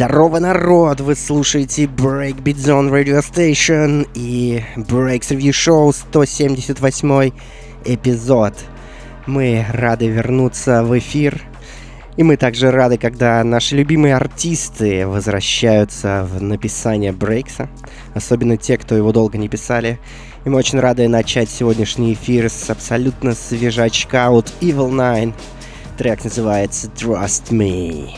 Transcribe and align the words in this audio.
Здорово, 0.00 0.38
народ! 0.38 1.02
Вы 1.02 1.14
слушаете 1.14 1.84
Breakbeat 1.84 2.56
Zone 2.56 2.90
Radio 2.90 3.20
Station 3.20 4.08
и 4.14 4.64
Breaks 4.74 5.28
Review 5.28 5.50
Show 5.50 5.92
178 5.92 7.30
эпизод. 7.84 8.54
Мы 9.26 9.66
рады 9.70 10.08
вернуться 10.08 10.84
в 10.84 10.98
эфир. 10.98 11.42
И 12.16 12.22
мы 12.22 12.38
также 12.38 12.70
рады, 12.70 12.96
когда 12.96 13.44
наши 13.44 13.76
любимые 13.76 14.16
артисты 14.16 15.06
возвращаются 15.06 16.26
в 16.32 16.40
написание 16.40 17.12
брейкса. 17.12 17.68
Особенно 18.14 18.56
те, 18.56 18.78
кто 18.78 18.96
его 18.96 19.12
долго 19.12 19.36
не 19.36 19.50
писали. 19.50 20.00
И 20.46 20.48
мы 20.48 20.56
очень 20.56 20.80
рады 20.80 21.08
начать 21.08 21.50
сегодняшний 21.50 22.14
эфир 22.14 22.48
с 22.48 22.70
абсолютно 22.70 23.34
свежачка 23.34 24.30
от 24.30 24.50
Evil 24.62 24.92
Nine. 24.92 25.34
Трек 25.98 26.24
называется 26.24 26.86
Trust 26.96 27.50
Me. 27.50 28.08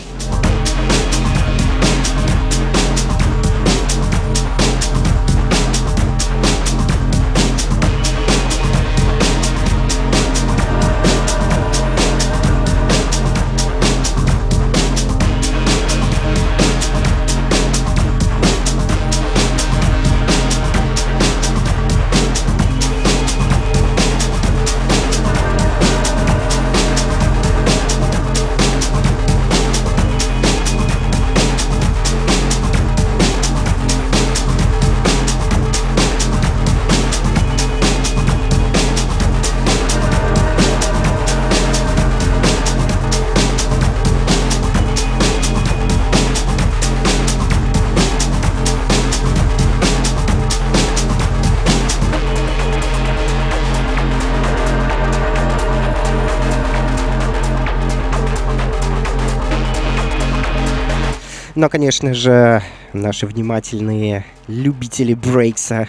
Но, 61.63 61.69
конечно 61.69 62.13
же, 62.13 62.61
наши 62.93 63.25
внимательные 63.25 64.27
любители 64.49 65.15
брейкса 65.15 65.89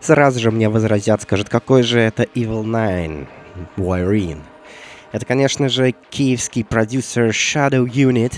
сразу 0.00 0.40
же 0.40 0.50
мне 0.50 0.68
возразят, 0.68 1.22
скажут, 1.22 1.48
какой 1.48 1.84
же 1.84 2.00
это 2.00 2.24
Evil 2.24 2.64
Nine, 2.64 3.28
Wyrene. 3.76 4.40
Это, 5.12 5.24
конечно 5.24 5.68
же, 5.68 5.94
киевский 6.10 6.64
продюсер 6.64 7.28
Shadow 7.28 7.84
Unit 7.84 8.34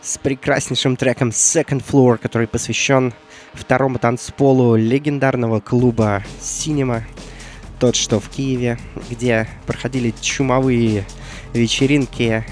с 0.00 0.16
прекраснейшим 0.18 0.94
треком 0.94 1.30
Second 1.30 1.82
Floor, 1.84 2.18
который 2.18 2.46
посвящен 2.46 3.12
второму 3.52 3.98
танцполу 3.98 4.76
легендарного 4.76 5.58
клуба 5.58 6.22
Cinema, 6.40 7.02
тот, 7.80 7.96
что 7.96 8.20
в 8.20 8.28
Киеве, 8.28 8.78
где 9.10 9.48
проходили 9.66 10.14
чумовые 10.20 11.04
вечеринки 11.52 12.44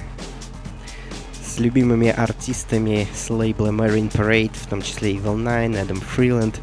любимыми 1.63 2.11
артистами 2.11 3.09
с 3.15 3.31
лейбла 3.31 3.69
Marine 3.69 4.11
Parade, 4.11 4.53
в 4.55 4.67
том 4.67 4.83
числе 4.83 5.15
Evil 5.15 5.37
Nine, 5.37 5.75
Adam 5.83 6.03
Freeland. 6.17 6.57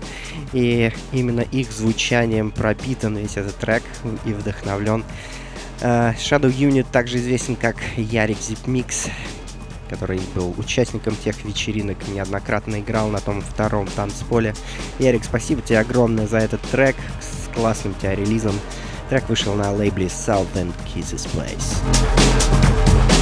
И 0.54 0.92
именно 1.12 1.42
их 1.42 1.72
звучанием 1.72 2.52
пропитан 2.52 3.18
весь 3.18 3.38
этот 3.38 3.56
трек 3.56 3.84
и 4.26 4.34
вдохновлен. 4.34 5.04
Uh, 5.82 6.14
Shadow 6.18 6.54
Unit 6.54 6.86
также 6.92 7.18
известен 7.20 7.56
как 7.56 7.78
Ярик 7.96 8.38
Zipmix, 8.38 9.10
который 9.90 10.20
был 10.36 10.54
участником 10.58 11.16
тех 11.16 11.44
вечеринок, 11.46 11.98
неоднократно 12.10 12.80
играл 12.82 13.08
на 13.08 13.22
том 13.22 13.42
втором 13.42 13.88
танцполе. 13.88 14.54
Ярик, 15.00 15.24
спасибо 15.24 15.62
тебе 15.62 15.80
огромное 15.80 16.28
за 16.28 16.40
этот 16.40 16.62
трек 16.64 16.98
с 17.22 17.54
классным 17.56 17.96
тебя 17.96 18.14
релизом. 18.14 18.56
Трек 19.10 19.28
вышел 19.30 19.56
на 19.56 19.72
лейбле 19.72 20.08
Southend 20.08 20.74
Kisses 20.94 21.28
Place. 21.34 23.19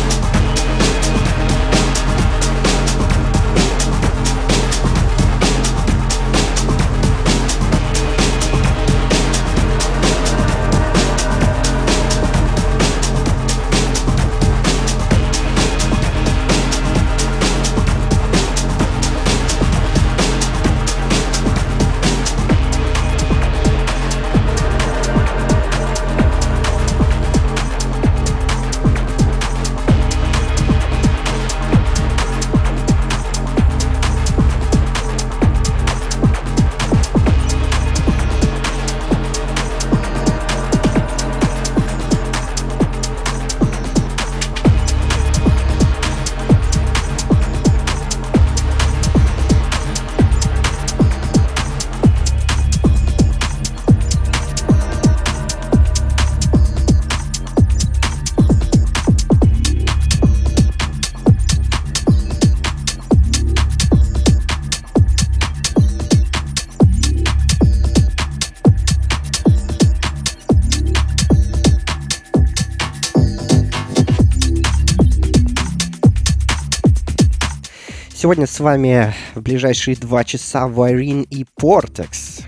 Сегодня 78.27 78.45
с 78.45 78.59
вами 78.59 79.13
в 79.35 79.41
ближайшие 79.41 79.95
два 79.95 80.25
часа 80.25 80.67
Вайрин 80.67 81.21
и 81.21 81.45
Портекс. 81.55 82.41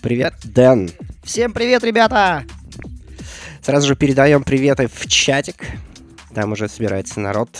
Привет, 0.00 0.32
Дэн. 0.44 0.88
Всем 1.22 1.52
привет, 1.52 1.84
ребята! 1.84 2.44
Сразу 3.60 3.86
же 3.86 3.96
передаем 3.96 4.42
приветы 4.44 4.88
в 4.90 5.06
чатик. 5.06 5.56
Там 6.34 6.52
уже 6.52 6.70
собирается 6.70 7.20
народ. 7.20 7.50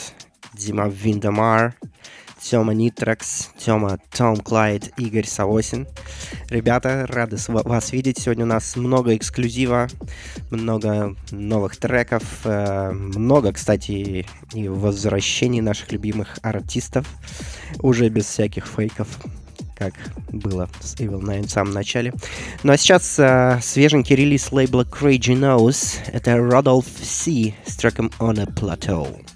Дима 0.54 0.88
Виндамар, 0.88 1.74
Тёма 2.44 2.74
Нитрекс, 2.74 3.48
Тёма 3.58 3.98
Том 4.10 4.36
Клайд, 4.36 4.92
Игорь 4.98 5.26
Савосин. 5.26 5.86
Ребята, 6.50 7.06
рады 7.08 7.38
вас 7.48 7.92
видеть. 7.92 8.18
Сегодня 8.18 8.44
у 8.44 8.48
нас 8.48 8.76
много 8.76 9.16
эксклюзива, 9.16 9.88
много 10.50 11.16
новых 11.30 11.76
треков, 11.78 12.22
э, 12.44 12.90
много, 12.92 13.52
кстати, 13.52 14.26
и 14.52 14.68
возвращений 14.68 15.62
наших 15.62 15.90
любимых 15.92 16.38
артистов, 16.42 17.06
уже 17.80 18.10
без 18.10 18.26
всяких 18.26 18.66
фейков 18.66 19.08
как 19.74 19.94
было 20.28 20.68
с 20.80 20.94
Evil 20.96 21.20
Nine 21.20 21.46
в 21.46 21.50
самом 21.50 21.72
начале. 21.72 22.12
Ну 22.62 22.72
а 22.72 22.76
сейчас 22.76 23.18
э, 23.18 23.58
свеженький 23.62 24.16
релиз 24.16 24.52
лейбла 24.52 24.82
Crazy 24.82 25.34
Nose. 25.34 25.98
Это 26.12 26.32
Rodolph 26.32 26.86
C 27.02 27.54
с 27.66 27.76
треком 27.76 28.10
On 28.18 28.38
a 28.38 28.44
Plateau. 28.44 29.33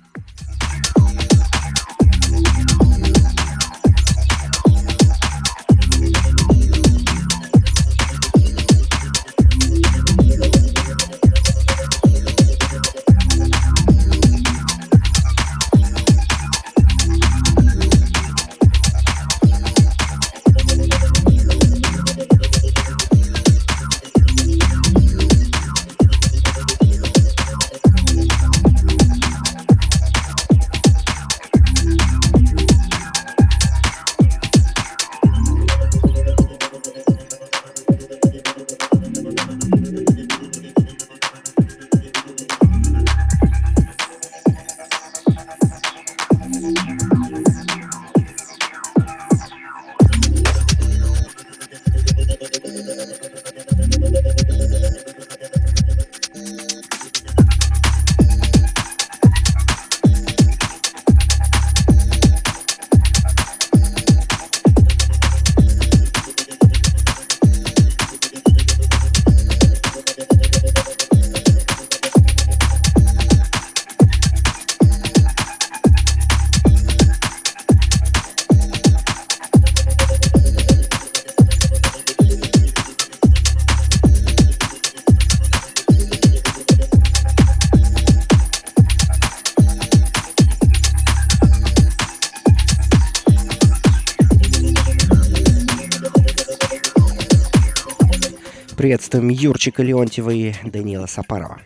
Приветствуем 99.08 99.30
Юрчика 99.30 99.82
Леонтьева 99.82 100.28
и 100.28 100.52
Данила 100.64 101.06
Сапарова. 101.06 101.62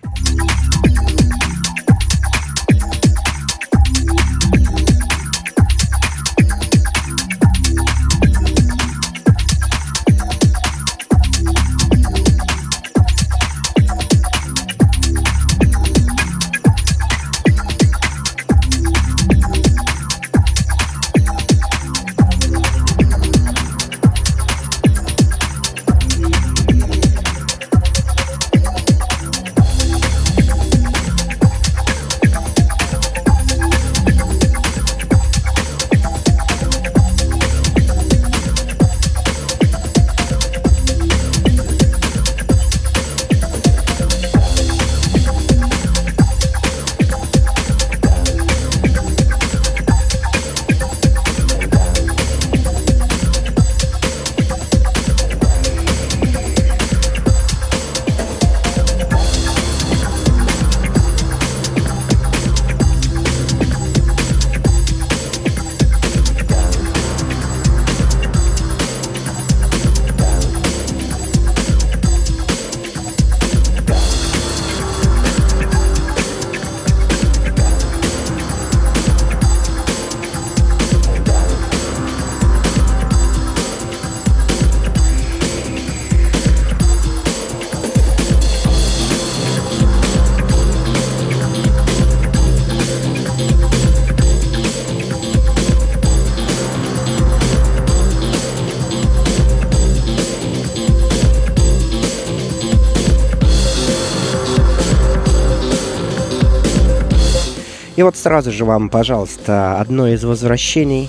И 108.03 108.05
вот 108.05 108.17
сразу 108.17 108.51
же 108.51 108.65
вам, 108.65 108.91
пожалуйста, 108.91 109.79
одно 109.79 110.09
из 110.09 110.25
возвращений. 110.25 111.09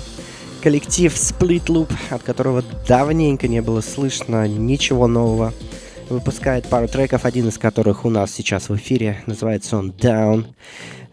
Коллектив 0.62 1.12
Split 1.12 1.64
Loop, 1.64 1.92
от 2.10 2.22
которого 2.22 2.62
давненько 2.86 3.48
не 3.48 3.60
было 3.62 3.80
слышно 3.80 4.46
ничего 4.46 5.08
нового. 5.08 5.52
Выпускает 6.08 6.68
пару 6.68 6.86
треков, 6.86 7.24
один 7.24 7.48
из 7.48 7.58
которых 7.58 8.04
у 8.04 8.10
нас 8.10 8.30
сейчас 8.30 8.68
в 8.68 8.76
эфире. 8.76 9.20
Называется 9.26 9.76
он 9.76 9.90
Down. 9.90 10.44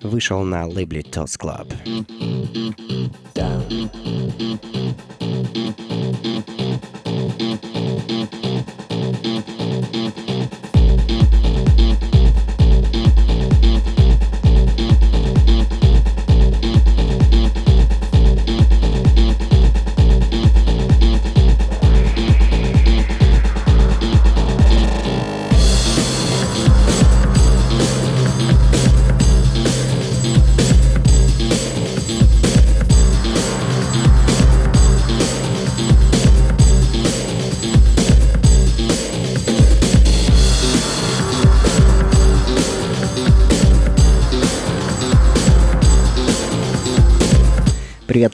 Вышел 0.03 0.43
на 0.43 0.67
лейбле 0.67 1.01
Toast 1.01 1.39
Club. 1.39 1.73
Down. 3.33 4.70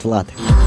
Привет, 0.08 0.57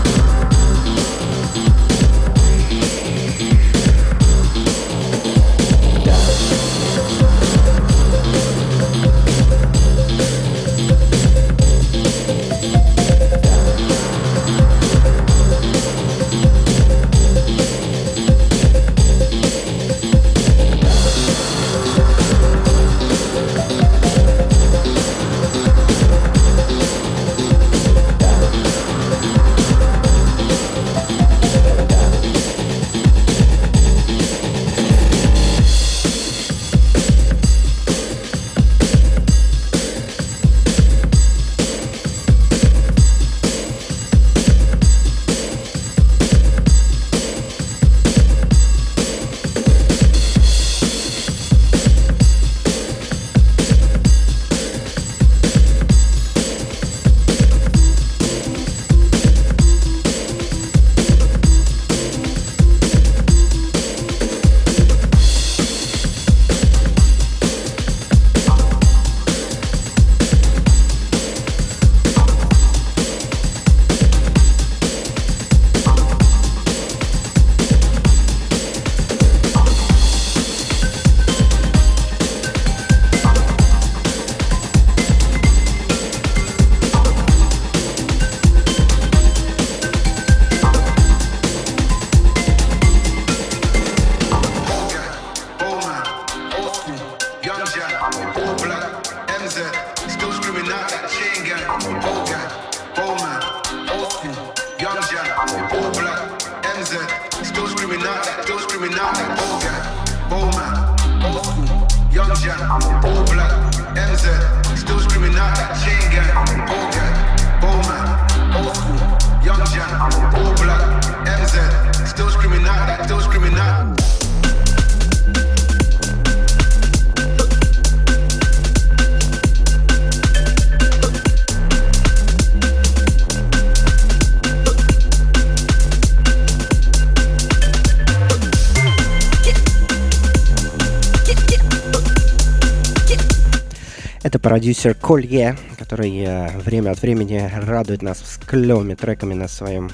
продюсер 144.51 144.95
Колье, 144.95 145.57
который 145.77 146.25
э, 146.25 146.49
время 146.57 146.91
от 146.91 147.01
времени 147.01 147.49
радует 147.65 148.01
нас 148.01 148.19
с 148.19 148.37
клевыми 148.37 148.95
треками 148.95 149.33
на 149.33 149.47
своем 149.47 149.89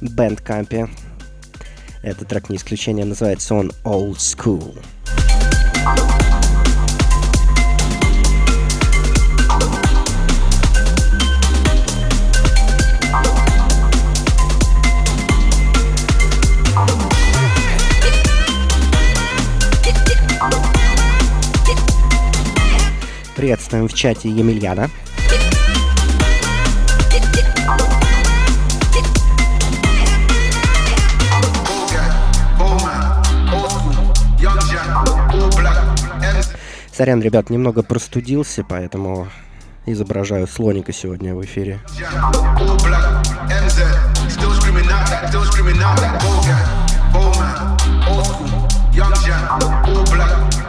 бэндкампе. 0.00 0.88
Этот 2.02 2.28
трек 2.28 2.48
не 2.48 2.56
исключение, 2.56 3.04
называется 3.04 3.54
он 3.54 3.72
Old 3.84 4.16
School. 4.16 4.79
Приветствуем 23.70 23.86
в 23.86 23.94
чате 23.94 24.28
Емельяна. 24.28 24.90
Сорян, 36.92 37.22
ребят, 37.22 37.48
немного 37.48 37.84
простудился, 37.84 38.64
поэтому 38.68 39.28
изображаю 39.86 40.48
слоника 40.48 40.92
сегодня 40.92 41.36
в 41.36 41.44
эфире. 41.44 41.78
Young 48.92 50.59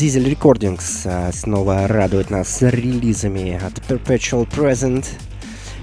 Diesel 0.00 0.24
Recordings 0.24 1.02
а, 1.04 1.30
снова 1.30 1.86
радует 1.86 2.30
нас 2.30 2.62
релизами 2.62 3.60
от 3.62 3.80
Perpetual 3.80 4.48
Present. 4.48 5.04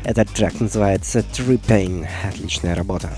Этот 0.04 0.28
трек 0.30 0.60
называется 0.60 1.20
Tripain. 1.20 2.08
Отличная 2.28 2.74
работа. 2.74 3.12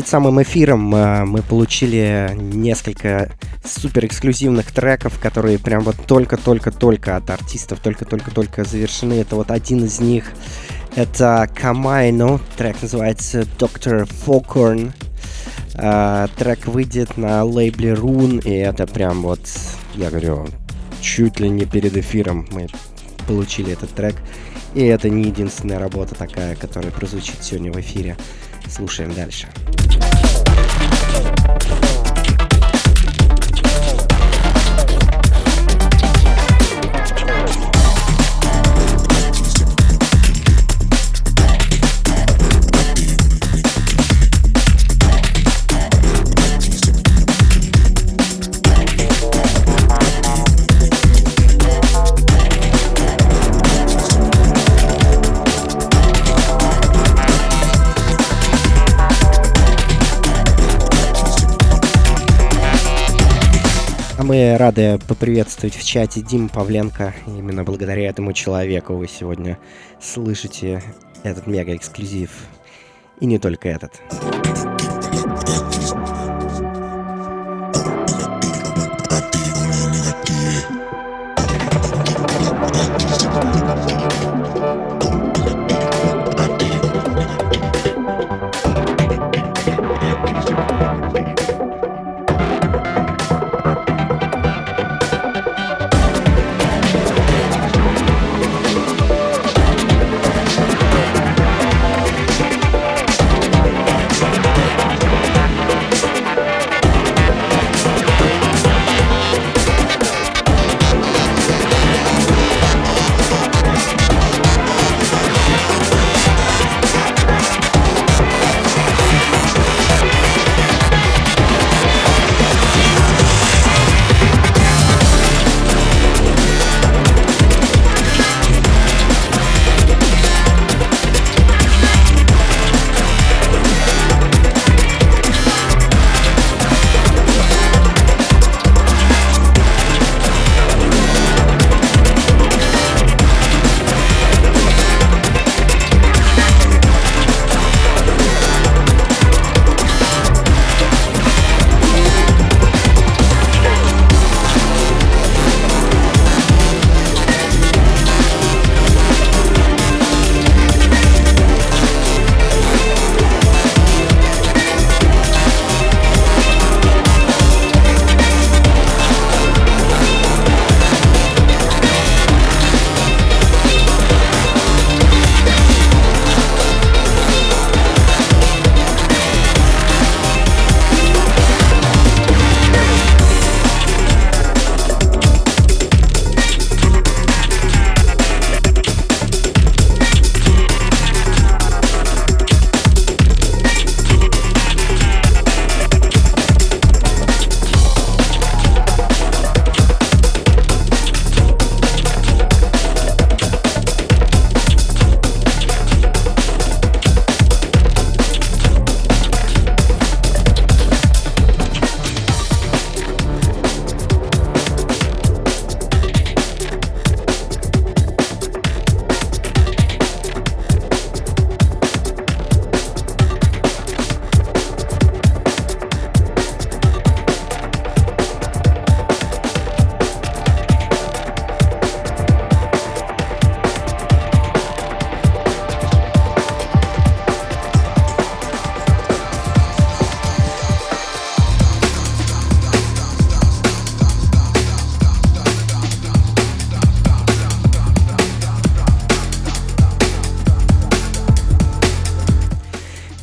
Перед 0.00 0.08
самым 0.08 0.42
эфиром 0.42 0.94
э, 0.94 1.26
мы 1.26 1.42
получили 1.42 2.30
несколько 2.34 3.30
супер 3.62 4.06
эксклюзивных 4.06 4.72
треков, 4.72 5.20
которые 5.20 5.58
прям 5.58 5.82
вот 5.82 5.96
только-только-только 6.06 7.16
от 7.16 7.28
артистов, 7.28 7.80
только-только-только 7.80 8.64
завершены. 8.64 9.12
Это 9.20 9.36
вот 9.36 9.50
один 9.50 9.84
из 9.84 10.00
них. 10.00 10.24
Это 10.96 11.50
Камайно, 11.54 12.40
трек 12.56 12.80
называется 12.80 13.44
Доктор 13.58 14.06
Фокорн. 14.06 14.94
Э, 15.74 16.28
трек 16.34 16.66
выйдет 16.66 17.18
на 17.18 17.44
лейбле 17.44 17.92
Rune, 17.92 18.42
и 18.42 18.54
это 18.54 18.86
прям 18.86 19.20
вот, 19.20 19.40
я 19.96 20.08
говорю, 20.08 20.46
чуть 21.02 21.40
ли 21.40 21.50
не 21.50 21.66
перед 21.66 21.94
эфиром 21.94 22.48
мы 22.52 22.68
получили 23.26 23.74
этот 23.74 23.90
трек. 23.90 24.14
И 24.72 24.82
это 24.82 25.10
не 25.10 25.24
единственная 25.24 25.78
работа 25.78 26.14
такая, 26.14 26.56
которая 26.56 26.90
прозвучит 26.90 27.42
сегодня 27.42 27.70
в 27.70 27.78
эфире. 27.80 28.16
Слушаем 28.70 29.12
дальше. 29.14 29.48
Мы 64.30 64.56
рады 64.56 64.96
поприветствовать 65.08 65.74
в 65.74 65.84
чате 65.84 66.20
Дим 66.20 66.48
Павленко. 66.48 67.12
Именно 67.26 67.64
благодаря 67.64 68.08
этому 68.08 68.32
человеку 68.32 68.94
вы 68.94 69.08
сегодня 69.08 69.58
слышите 70.00 70.84
этот 71.24 71.48
мега-эксклюзив. 71.48 72.30
И 73.18 73.26
не 73.26 73.40
только 73.40 73.68
этот. 73.68 74.00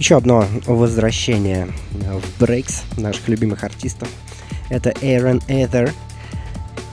Еще 0.08 0.16
одно 0.16 0.46
возвращение 0.66 1.68
в 1.92 2.42
Breaks 2.42 2.84
наших 2.96 3.28
любимых 3.28 3.66
артистов. 3.66 4.08
Это 4.70 4.92
Aaron 4.92 5.46
Ether 5.48 5.92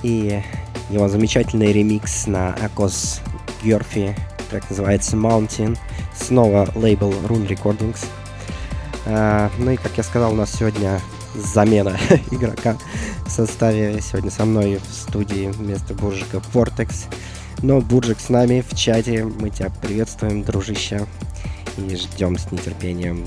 и 0.02 0.42
его 0.90 1.06
замечательный 1.06 1.72
ремикс 1.72 2.26
на 2.26 2.54
Акос 2.54 3.20
Герфи, 3.62 4.16
так 4.50 4.68
называется 4.68 5.14
Mountain. 5.16 5.78
Снова 6.12 6.68
лейбл 6.74 7.12
Rune 7.12 7.46
Recordings. 7.46 8.04
Uh, 9.06 9.48
ну 9.58 9.70
и, 9.70 9.76
как 9.76 9.92
я 9.96 10.02
сказал, 10.02 10.32
у 10.32 10.36
нас 10.36 10.50
сегодня 10.52 11.00
замена 11.36 11.96
игрока 12.32 12.76
в 13.26 13.30
составе. 13.30 14.00
Сегодня 14.00 14.32
со 14.32 14.44
мной 14.44 14.80
в 14.84 14.92
студии 14.92 15.52
вместо 15.52 15.94
Буржика 15.94 16.42
Vortex. 16.52 17.04
Но 17.62 17.80
Буржик 17.80 18.18
с 18.18 18.28
нами 18.28 18.64
в 18.68 18.76
чате. 18.76 19.22
Мы 19.22 19.50
тебя 19.50 19.70
приветствуем, 19.80 20.42
дружище 20.42 21.06
и 21.76 21.96
ждем 21.96 22.38
с 22.38 22.50
нетерпением 22.50 23.24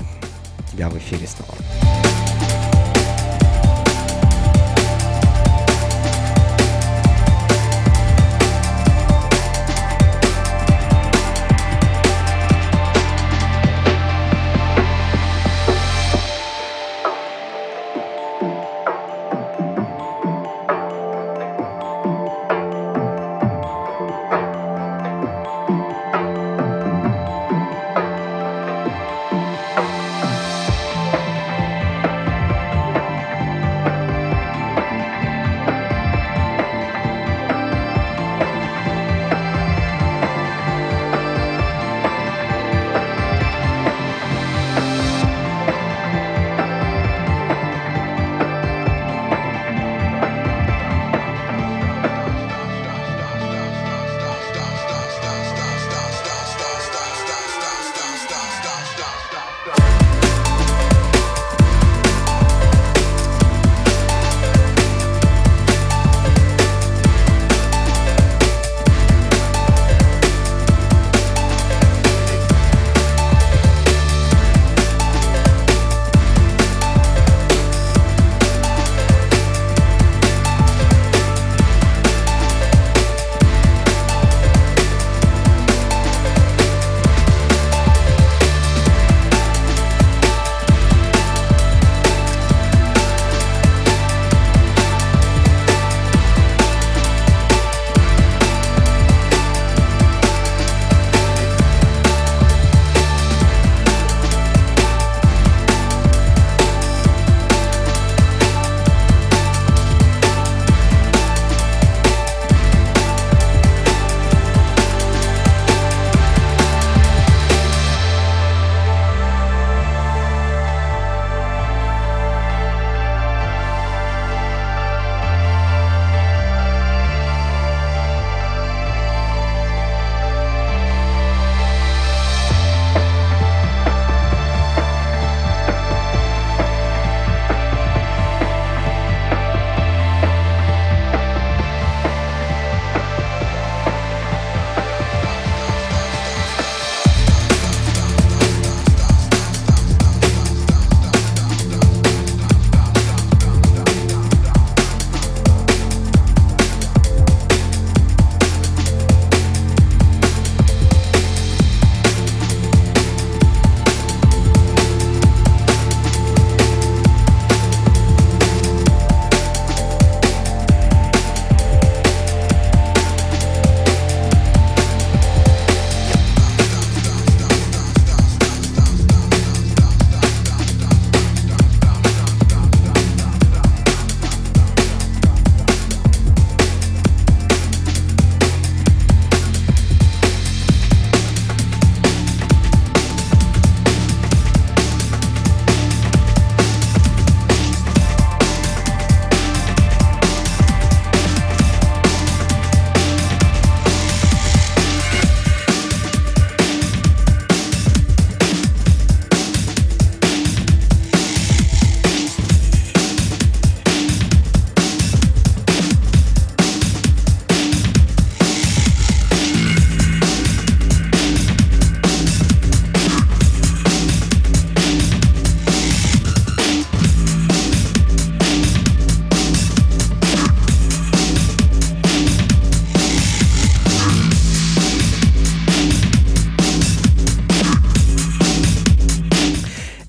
тебя 0.70 0.88
в 0.88 0.96
эфире 0.98 1.26
снова. 1.26 2.07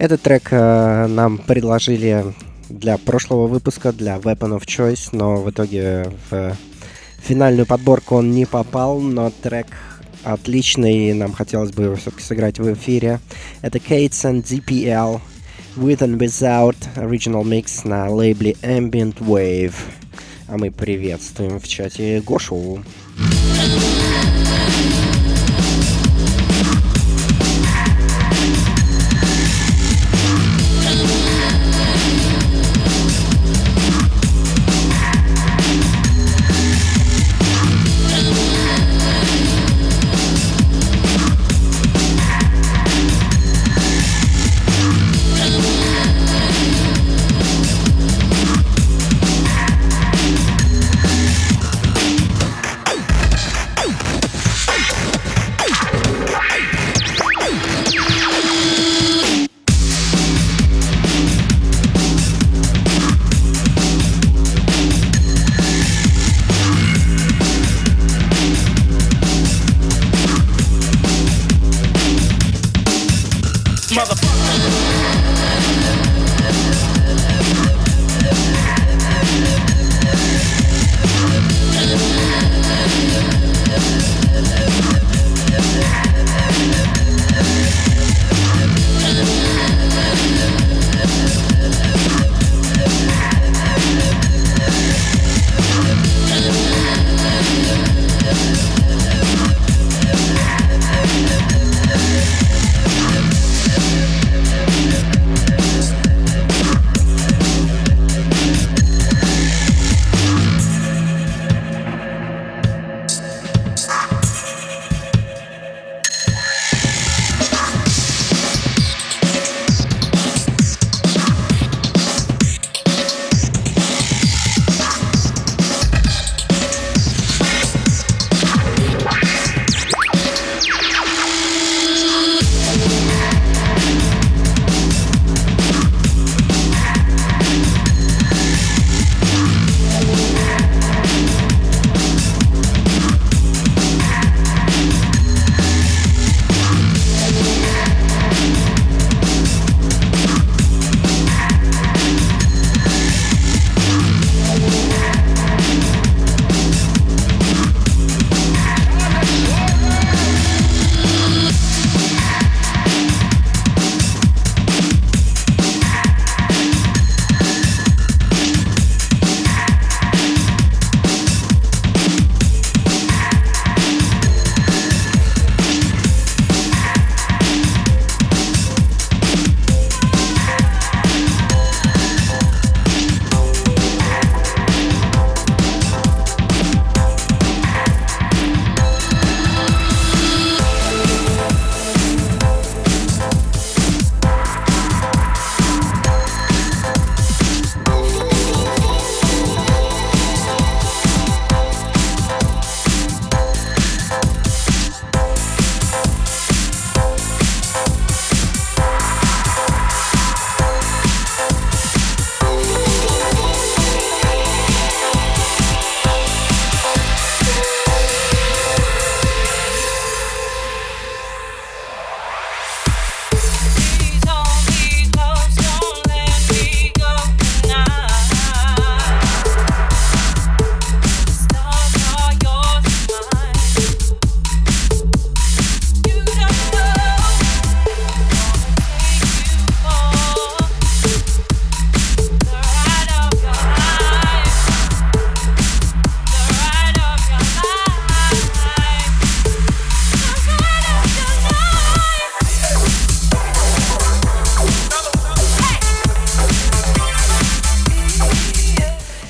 Этот 0.09 0.23
трек 0.23 0.47
э, 0.49 1.05
нам 1.05 1.37
предложили 1.37 2.33
для 2.67 2.97
прошлого 2.97 3.45
выпуска, 3.45 3.91
для 3.91 4.15
Weapon 4.15 4.57
of 4.57 4.65
Choice, 4.65 5.09
но 5.11 5.35
в 5.35 5.51
итоге 5.51 6.11
в 6.31 6.57
финальную 7.19 7.67
подборку 7.67 8.15
он 8.15 8.31
не 8.31 8.47
попал, 8.47 8.99
но 8.99 9.29
трек 9.29 9.67
отличный, 10.23 11.13
нам 11.13 11.31
хотелось 11.31 11.71
бы 11.71 11.83
его 11.83 11.95
все-таки 11.95 12.23
сыграть 12.23 12.57
в 12.57 12.73
эфире. 12.73 13.19
Это 13.61 13.77
Kates 13.77 14.41
DPL 14.41 15.21
With 15.75 15.99
and 15.99 16.17
Without 16.17 16.77
Original 16.95 17.43
Mix 17.43 17.87
на 17.87 18.09
лейбле 18.09 18.53
Ambient 18.63 19.19
Wave. 19.19 19.75
А 20.47 20.57
мы 20.57 20.71
приветствуем 20.71 21.59
в 21.59 21.67
чате 21.67 22.19
Гошу. 22.21 22.83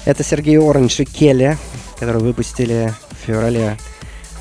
Это 0.09 0.23
Сергей 0.23 0.57
Оранж 0.57 1.01
и 1.01 1.05
Келли, 1.05 1.55
которые 1.99 2.23
выпустили 2.23 2.91
в 3.11 3.27
феврале 3.27 3.77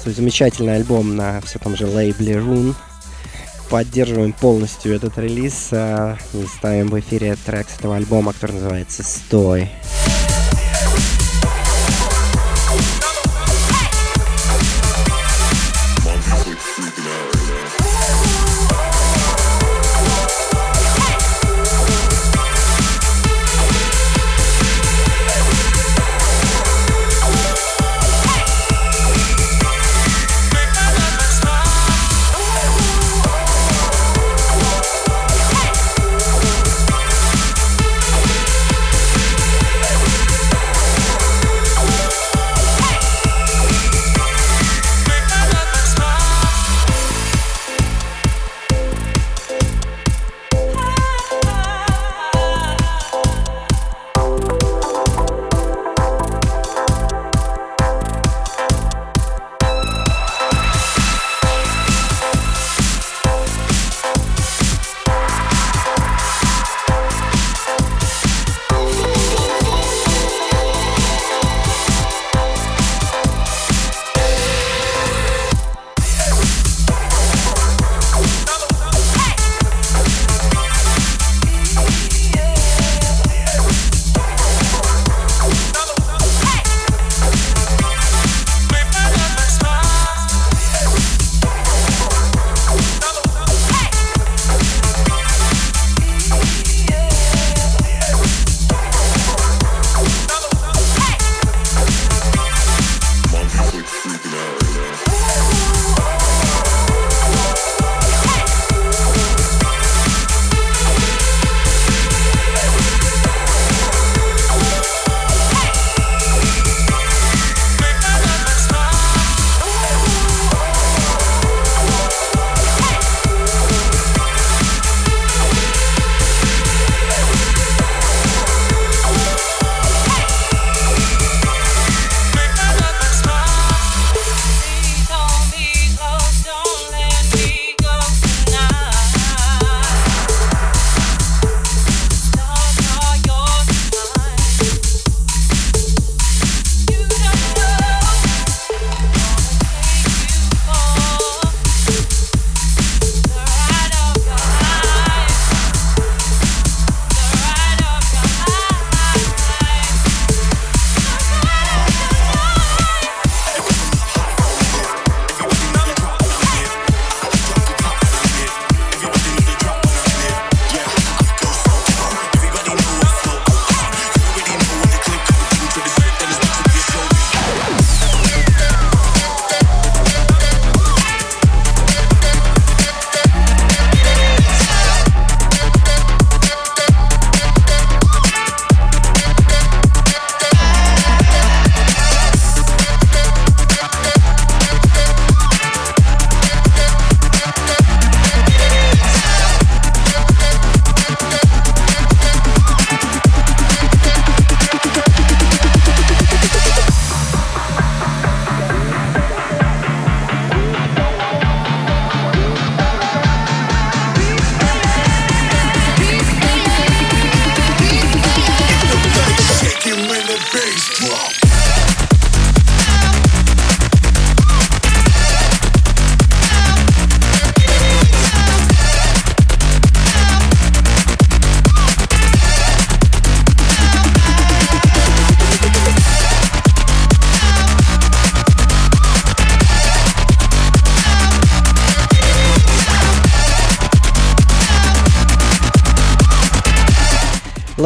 свой 0.00 0.14
замечательный 0.14 0.76
альбом 0.76 1.14
на 1.14 1.42
все 1.42 1.58
том 1.58 1.76
же 1.76 1.86
лейбле 1.86 2.36
Rune. 2.36 2.74
Поддерживаем 3.68 4.32
полностью 4.32 4.94
этот 4.94 5.18
релиз 5.18 5.68
а, 5.72 6.16
ставим 6.56 6.88
в 6.88 6.98
эфире 6.98 7.36
трек 7.44 7.66
с 7.68 7.78
этого 7.78 7.96
альбома, 7.96 8.32
который 8.32 8.52
называется 8.52 9.02
«Стой». 9.02 9.68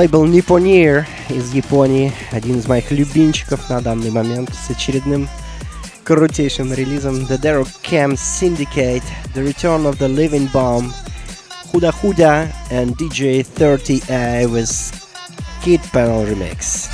Лейбл 0.02 0.26
Nipponier 0.26 1.06
из 1.30 1.54
Японии, 1.54 2.12
один 2.32 2.60
из 2.60 2.68
моих 2.68 2.92
любимчиков 2.92 3.70
на 3.70 3.82
данный 3.82 4.12
момент 4.12 4.52
с 4.54 4.70
очередным 4.70 5.30
крутейшим 6.04 6.74
релизом 6.74 7.16
The 7.26 7.40
Dero 7.40 7.68
Cam 7.84 8.14
Syndicate, 8.14 9.04
The 9.34 9.46
Return 9.46 9.84
of 9.84 9.98
the 9.98 10.08
Living 10.08 10.52
Bomb, 10.52 10.94
Huda 11.72 11.92
Huda 11.92 12.50
and 12.72 12.96
DJ 12.98 13.46
30A 13.46 14.50
with 14.50 14.92
Kid 15.64 15.82
Panel 15.92 16.26
Remix. 16.26 16.88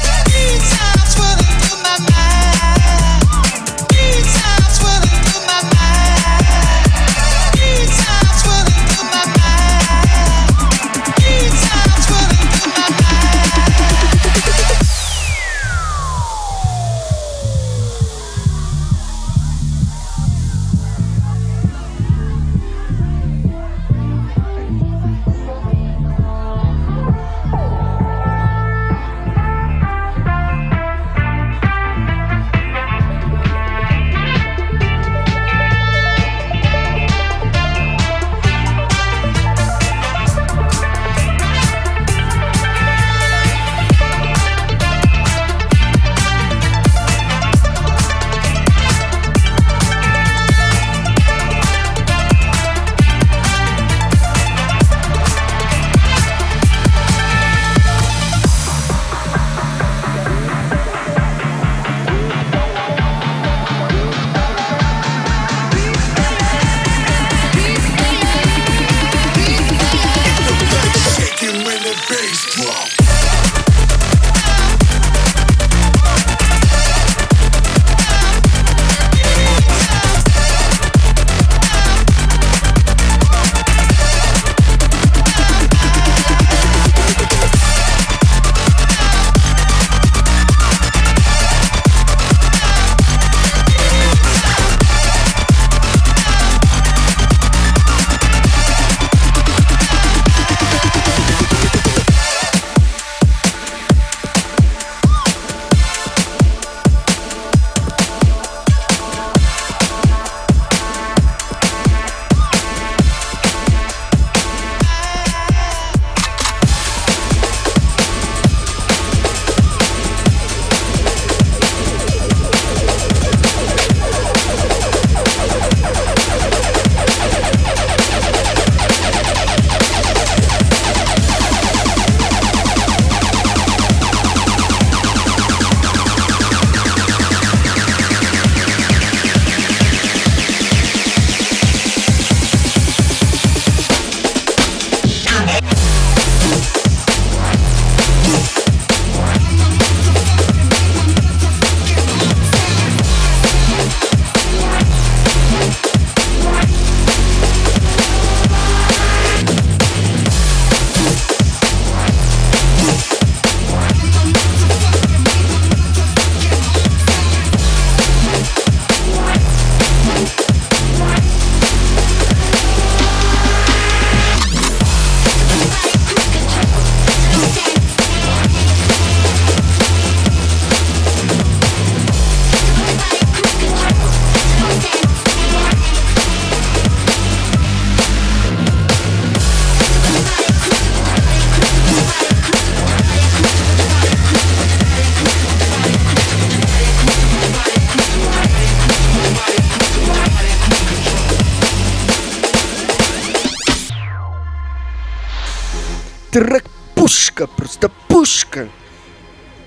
Трек 206.38 206.66
пушка, 206.96 207.48
просто 207.48 207.90
пушка. 208.08 208.68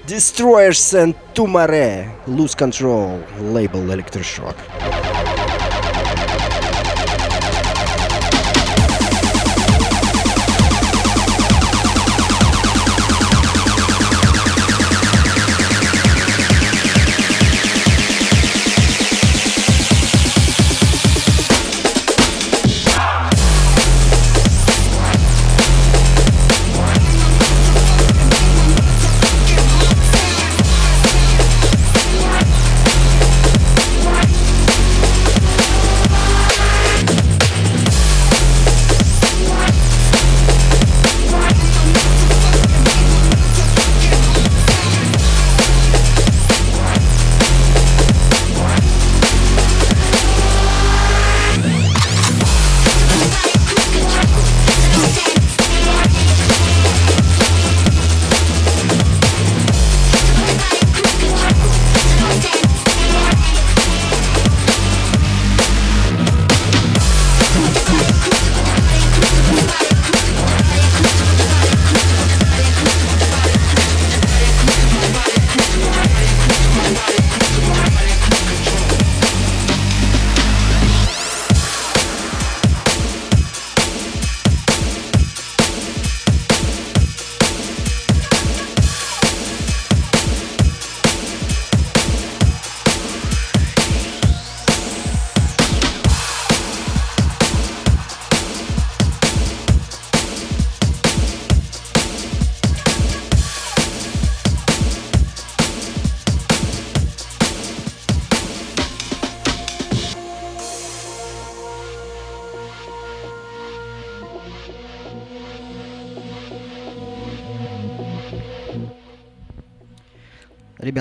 Destroyers 0.07 0.94
and 0.94 1.16
Tumare, 1.34 2.11
Lose 2.26 2.57
Control, 2.57 3.20
лейбл 3.40 3.80
Electroshock. 3.90 4.55
Shaking 4.57 5.19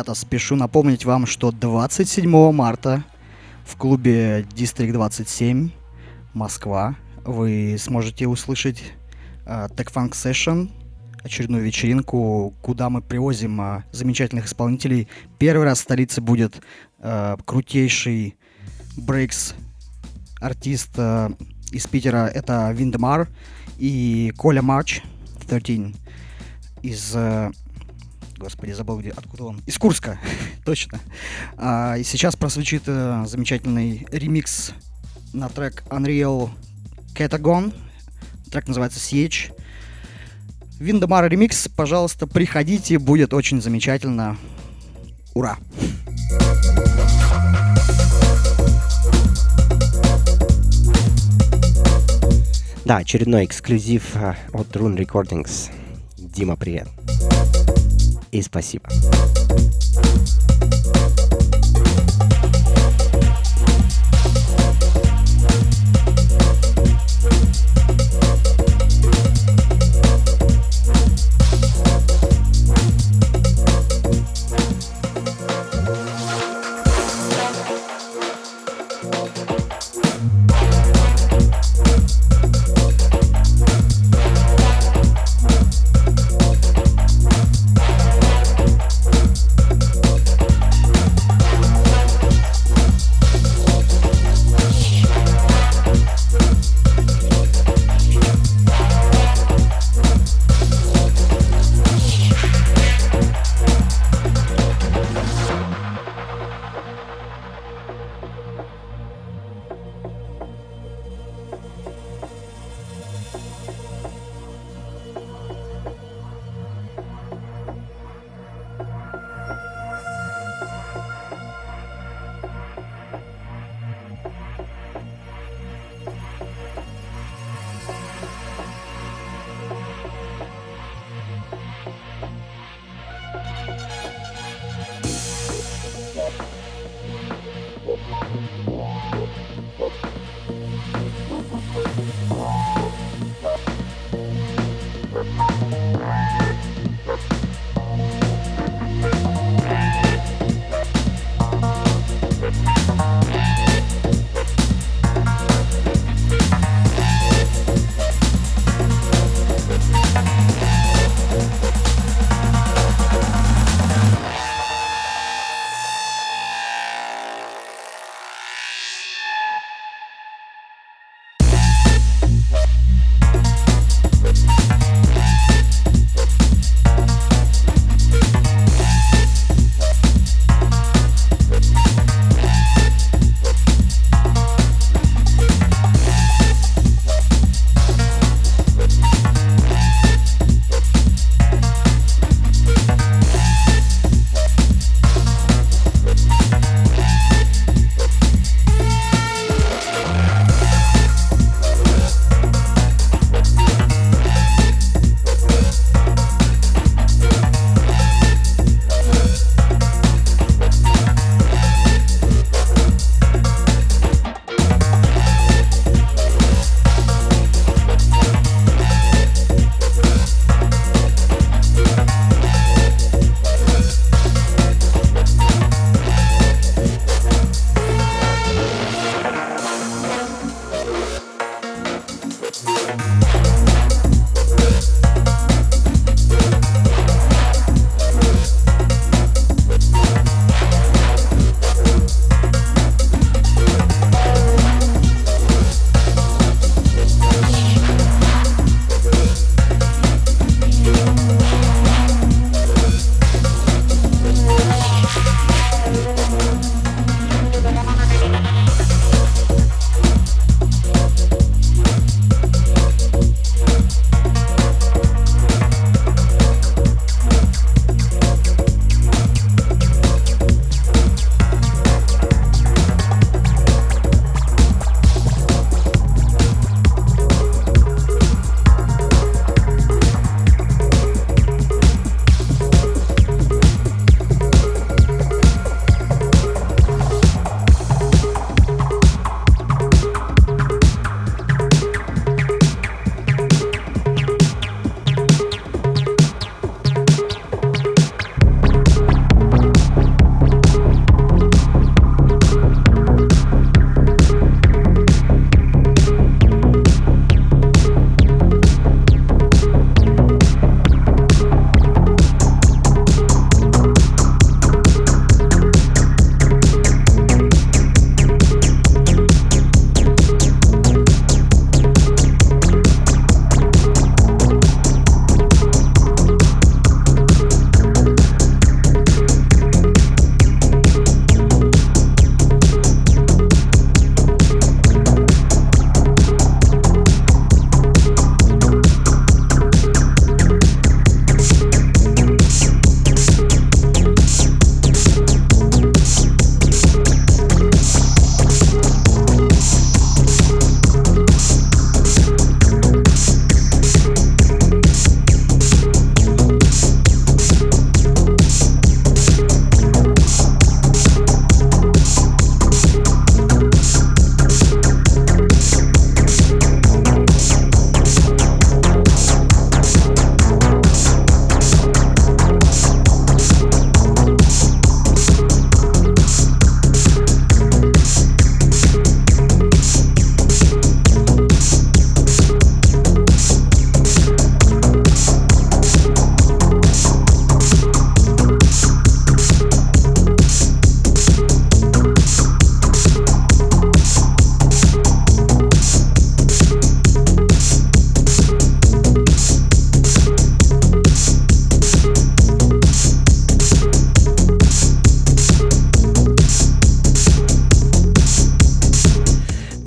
Ребята, 0.01 0.15
спешу 0.15 0.57
напомнить 0.57 1.05
вам, 1.05 1.27
что 1.27 1.51
27 1.51 2.53
марта 2.53 3.05
в 3.67 3.77
клубе 3.77 4.47
District 4.57 4.93
27 4.93 5.69
Москва 6.33 6.97
вы 7.23 7.77
сможете 7.79 8.27
услышать 8.27 8.83
э, 9.45 9.69
Tech 9.77 9.93
Funk 9.93 10.13
Session, 10.13 10.71
очередную 11.23 11.63
вечеринку, 11.63 12.55
куда 12.63 12.89
мы 12.89 13.03
привозим 13.03 13.61
э, 13.61 13.83
замечательных 13.93 14.47
исполнителей. 14.47 15.07
Первый 15.39 15.67
раз 15.67 15.81
в 15.81 15.83
столице 15.83 16.23
будет 16.23 16.63
э, 17.01 17.37
крутейший 17.45 18.39
брейкс 18.97 19.55
артист 20.41 20.93
э, 20.97 21.29
из 21.73 21.87
Питера, 21.87 22.27
это 22.27 22.73
Виндемар 22.73 23.29
и 23.77 24.33
Коля 24.39 24.63
Марч 24.63 25.03
13 25.47 25.95
из 26.81 27.13
э, 27.15 27.51
Господи, 28.41 28.73
забыл, 28.73 29.01
где, 29.01 29.11
откуда 29.11 29.45
он. 29.45 29.61
Из 29.67 29.77
Курска, 29.77 30.19
точно. 30.65 30.99
А, 31.59 31.97
и 31.99 32.03
сейчас 32.03 32.37
прозвучит 32.37 32.85
э, 32.87 33.25
замечательный 33.27 34.07
ремикс 34.11 34.73
на 35.35 35.51
трек 35.51 35.85
Unreal 35.91 36.49
Catagon. 37.15 37.75
Трек 38.51 38.67
называется 38.67 38.99
Siege. 38.99 39.53
Виндемара 40.79 41.27
ремикс, 41.27 41.69
пожалуйста, 41.69 42.27
приходите, 42.27 42.99
будет 42.99 43.35
очень 43.35 43.61
замечательно. 43.61 44.39
Ура! 45.35 45.59
Да, 52.87 52.97
очередной 52.97 53.45
эксклюзив 53.45 54.17
а, 54.17 54.35
от 54.55 54.75
Rune 54.75 54.97
Recordings. 54.97 55.71
Дима, 56.17 56.57
привет. 56.57 56.89
И 58.33 58.43
спасибо. 58.43 58.89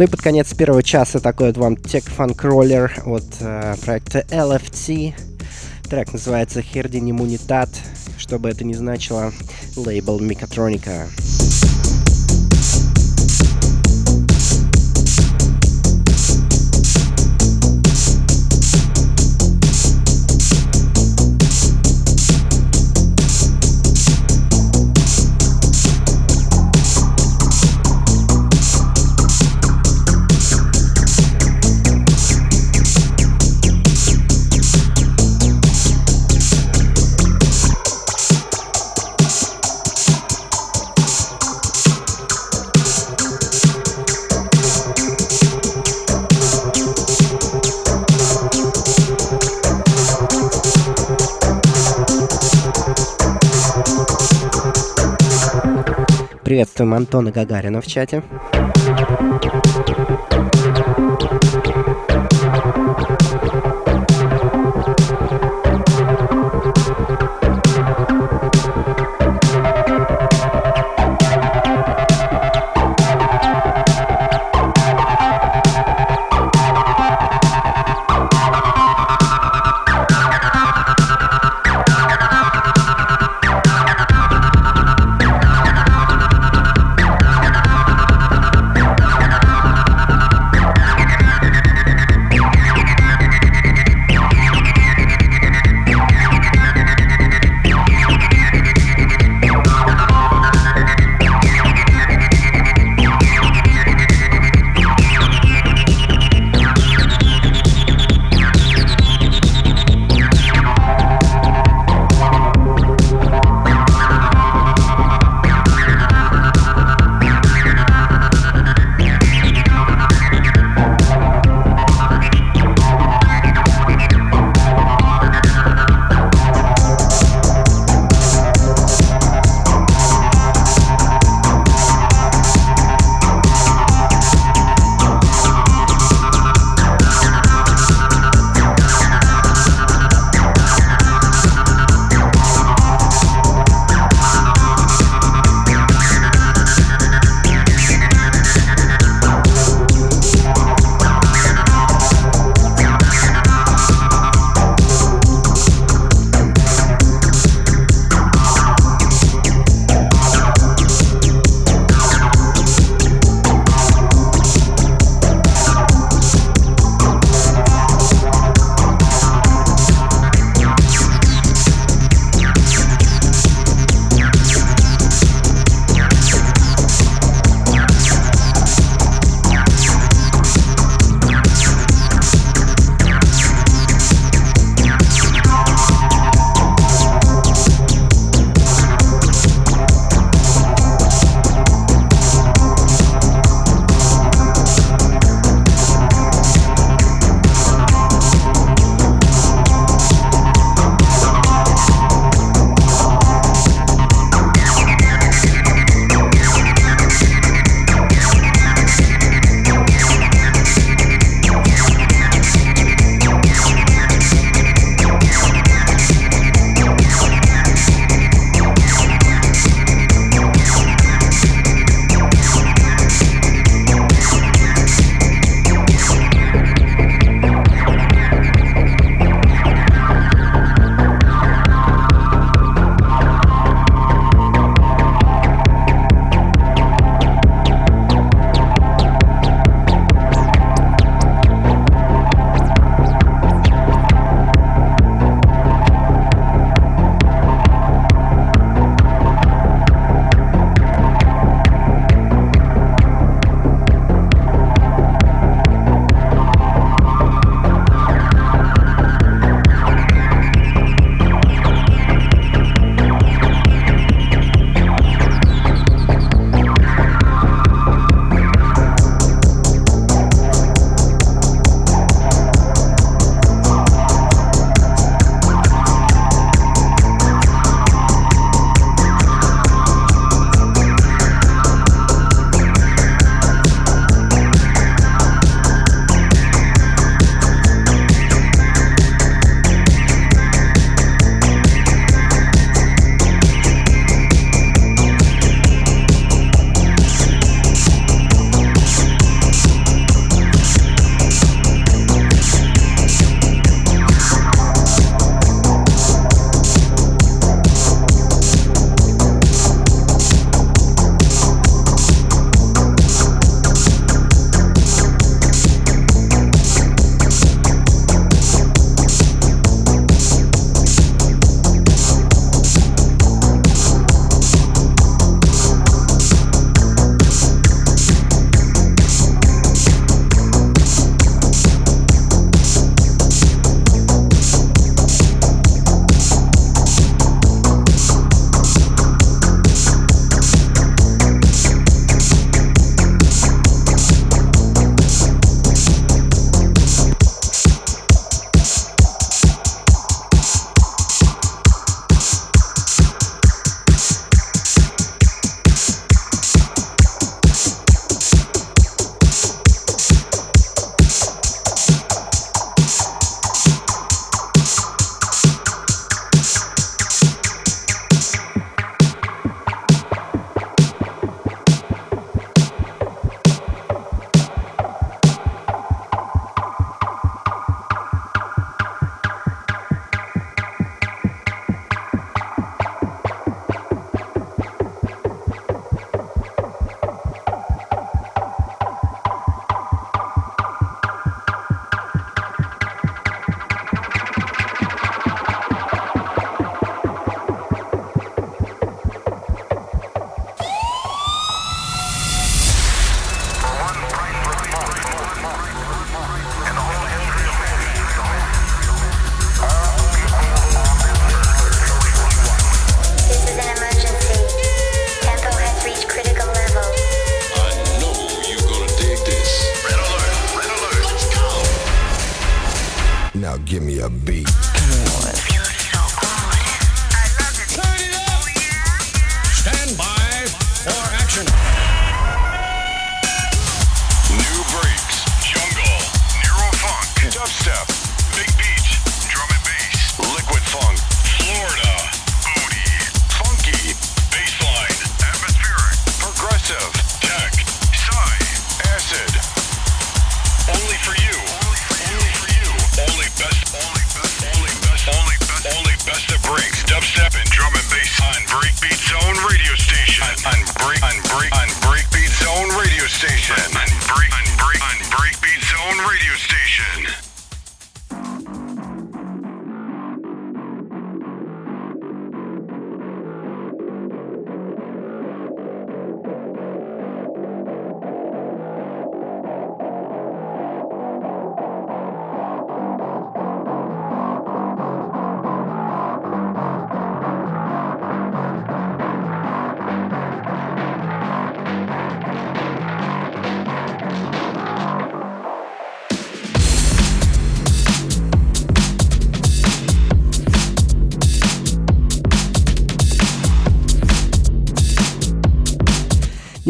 Ну 0.04 0.08
и 0.08 0.12
под 0.12 0.22
конец 0.22 0.54
первого 0.54 0.84
часа 0.84 1.22
такой 1.22 1.48
вот 1.48 1.58
вам 1.58 1.74
Tech 1.76 2.04
Funk 2.18 2.36
Roller 2.42 2.92
от 3.06 3.24
э, 3.40 3.76
проекта 3.86 4.26
LFT. 4.32 5.14
Трек 5.90 6.12
называется 6.12 6.60
Herdin 6.60 7.10
Immunitat, 7.10 7.70
что 8.18 8.38
бы 8.38 8.50
это 8.50 8.66
ни 8.66 8.74
значило, 8.74 9.32
лейбл 9.78 10.20
Микатроника. 10.20 11.08
Приветствуем 56.54 56.94
Антона 56.94 57.32
Гагарина 57.32 57.82
в 57.82 57.88
чате. 57.88 58.22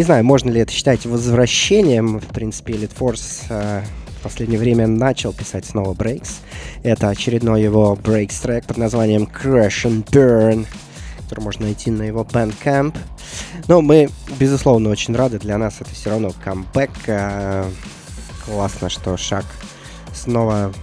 Не 0.04 0.06
знаю, 0.06 0.26
можно 0.26 0.50
ли 0.50 0.60
это 0.60 0.74
считать 0.74 1.06
возвращением. 1.06 2.20
В 2.20 2.28
принципе, 2.28 2.74
Elite 2.74 2.92
Force 2.94 3.44
э, 3.48 3.84
в 4.20 4.24
последнее 4.24 4.60
время 4.60 4.86
начал 4.86 5.32
писать 5.32 5.64
снова 5.64 5.94
Breaks. 5.94 6.42
Это 6.84 7.08
очередной 7.08 7.64
его 7.64 7.98
Breaks 8.04 8.42
трек 8.42 8.66
под 8.66 8.76
названием 8.76 9.24
Crash 9.24 9.86
and 9.86 10.04
Burn, 10.12 10.68
который 11.22 11.40
можно 11.40 11.68
найти 11.68 11.90
на 11.90 12.04
его 12.04 12.28
Bandcamp. 12.30 12.98
Но 13.70 13.82
мы, 13.82 14.10
безусловно, 14.38 14.90
очень 14.90 15.16
рады. 15.16 15.40
Для 15.40 15.58
нас 15.58 15.76
это 15.80 15.92
все 15.92 16.10
равно 16.10 16.34
камбэк. 16.44 16.92
Э, 17.08 17.64
классно, 18.46 18.90
что 18.90 19.16
Шаг 19.16 19.46
снова 20.14 20.74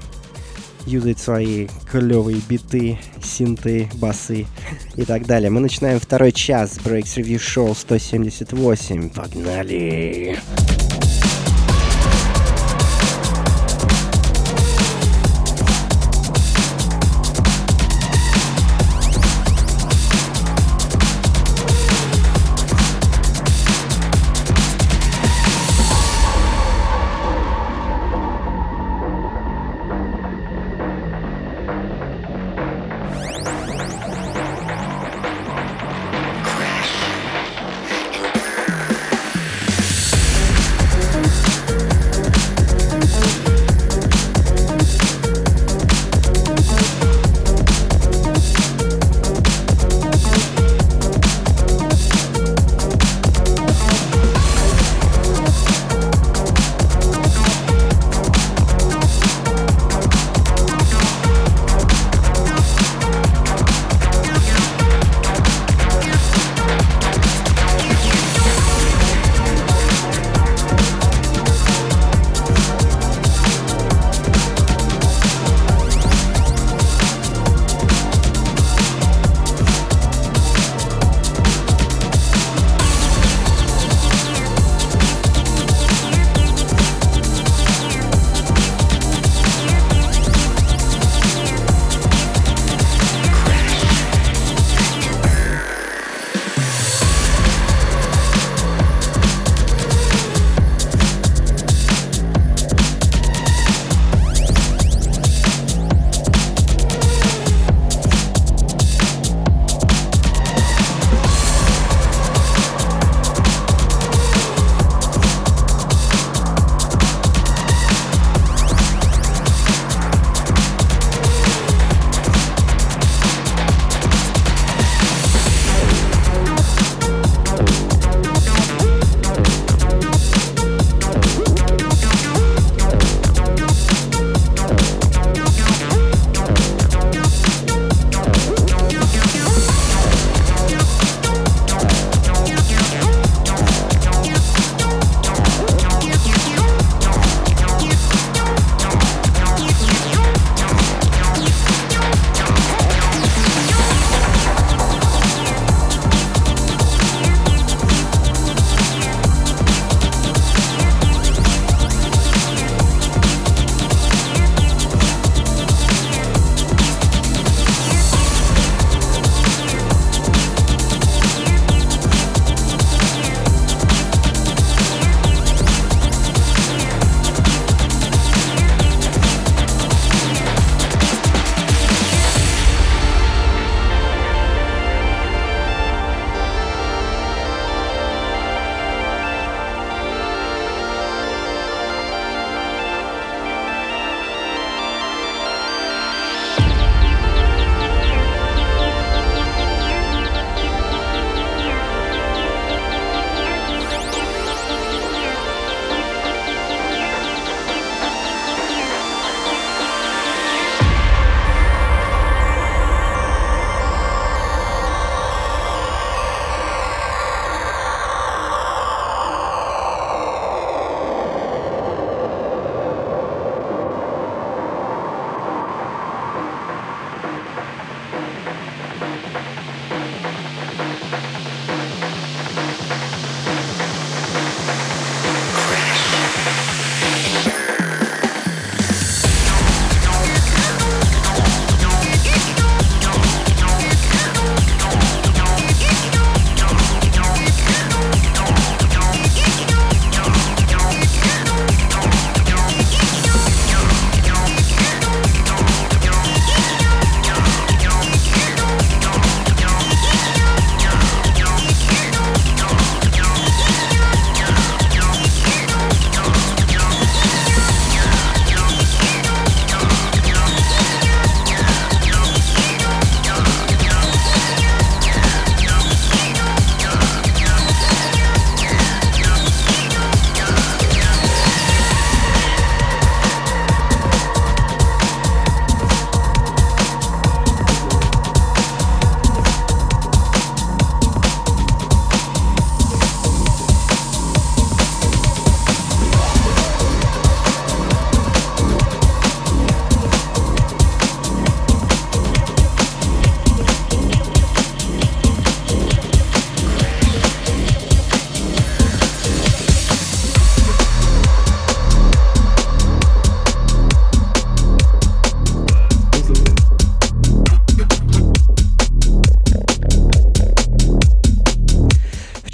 юзает 0.87 1.19
свои 1.19 1.69
клевые 1.91 2.41
биты, 2.49 2.99
синты, 3.23 3.89
басы 3.95 4.47
и 4.97 5.05
так 5.05 5.27
далее. 5.27 5.51
Мы 5.51 5.61
начинаем 5.61 6.01
второй 6.01 6.33
час 6.33 6.79
Breaks 6.85 7.17
Review 7.17 7.39
Show 7.39 7.75
178. 7.75 9.11
Погнали! 9.11 10.39
Crash 10.39 10.90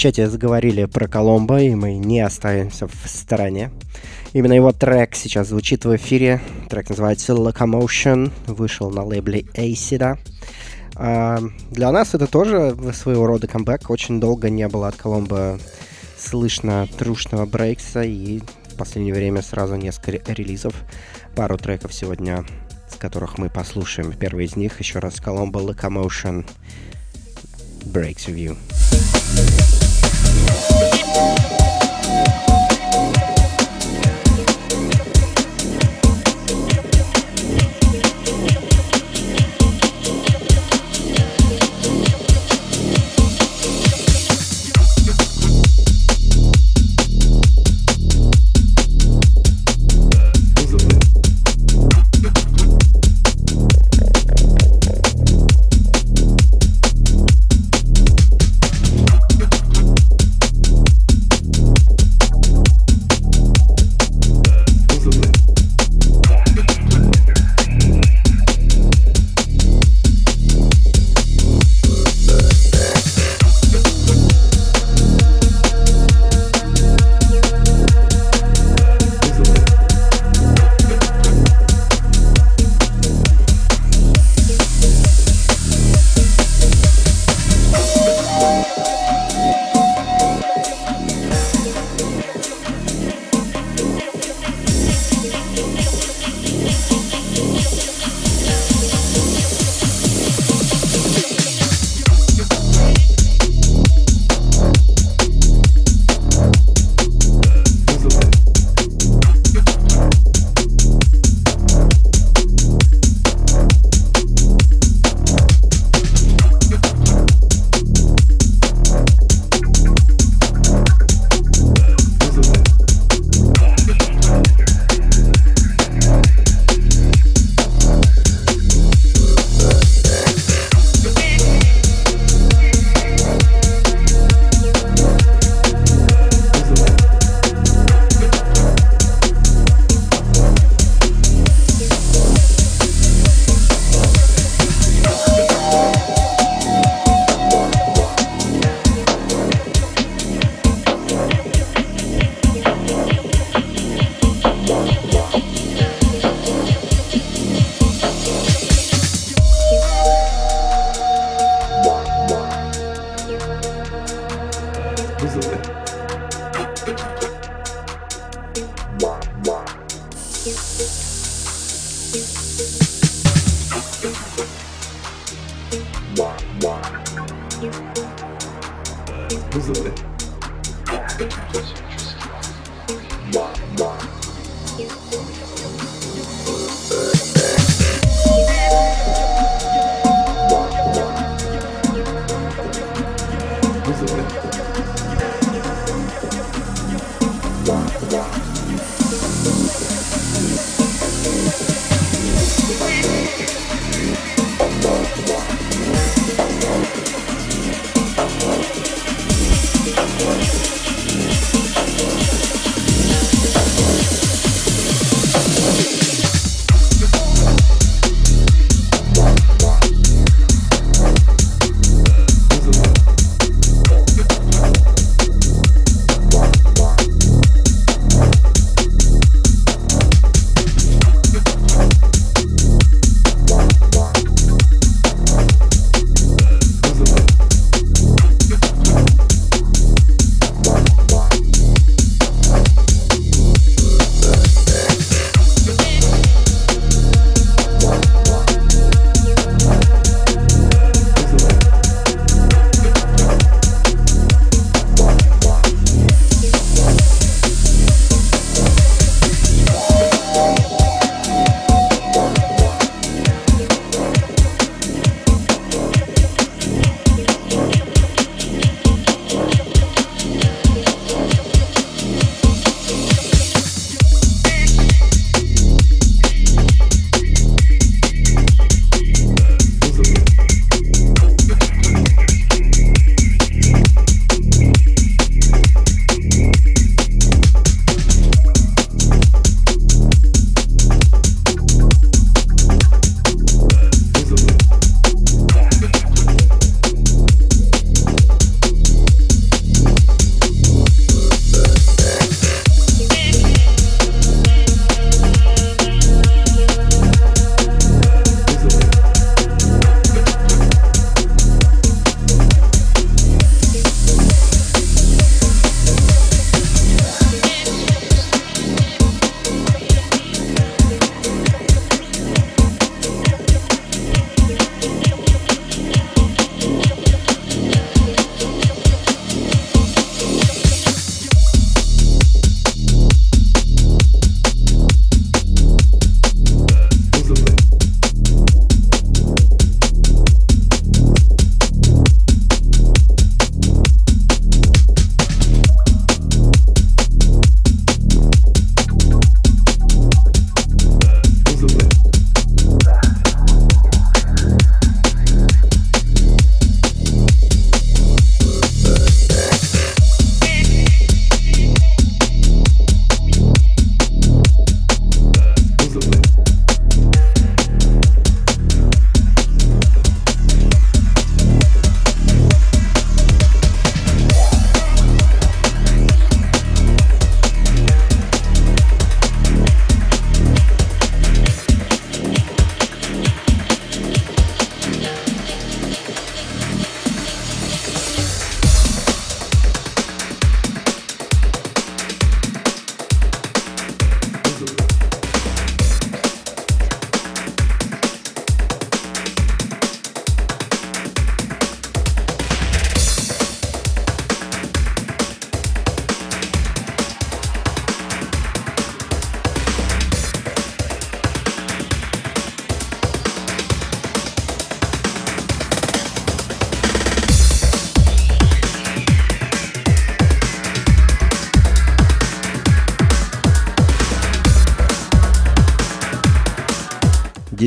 чате 0.07 0.29
заговорили 0.29 0.85
про 0.85 1.09
Коломбо, 1.09 1.61
и 1.61 1.75
мы 1.75 1.97
не 1.97 2.21
останемся 2.21 2.87
в 2.87 2.95
стороне. 3.07 3.73
Именно 4.35 4.53
его 4.53 4.71
трек 4.71 5.17
сейчас 5.17 5.49
звучит 5.49 5.85
в 5.85 5.97
эфире. 5.97 6.41
Трек 6.71 6.91
называется 6.91 7.33
Locomotion, 7.33 8.31
вышел 8.47 8.89
на 8.93 9.03
лейбле 9.03 9.41
Acida. 9.55 10.17
А, 10.95 11.41
для 11.73 11.91
нас 11.91 12.15
это 12.15 12.29
тоже 12.29 12.77
своего 12.93 13.27
рода 13.27 13.49
камбэк. 13.49 13.91
Очень 13.91 14.21
долго 14.21 14.49
не 14.49 14.69
было 14.69 14.87
от 14.87 14.95
Коломбо 14.95 15.59
слышно 16.17 16.87
трушного 16.97 17.45
брейкса, 17.45 18.03
и 18.03 18.39
в 18.69 18.77
последнее 18.77 19.15
время 19.15 19.43
сразу 19.43 19.75
несколько 19.75 20.33
релизов. 20.35 20.75
Пару 21.35 21.59
треков 21.59 21.93
сегодня, 21.93 22.45
с 22.89 22.95
которых 22.95 23.39
мы 23.39 23.51
послушаем. 23.51 24.13
Первый 24.13 24.45
из 24.45 24.55
них 24.55 24.79
еще 24.79 25.01
раз 25.01 25.15
Colombo 25.15 25.67
Locomotion 25.67 26.49
Breaks 27.83 28.29
Review. 28.29 28.57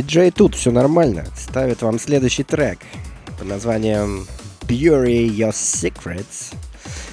диджей 0.10 0.32
тут, 0.32 0.56
все 0.56 0.72
нормально. 0.72 1.24
Ставит 1.38 1.84
вам 1.84 2.00
следующий 2.00 2.42
трек 2.44 2.80
под 3.38 3.48
названием 3.48 4.26
Bury 4.62 5.30
Your 5.30 5.52
Secrets. 5.52 6.56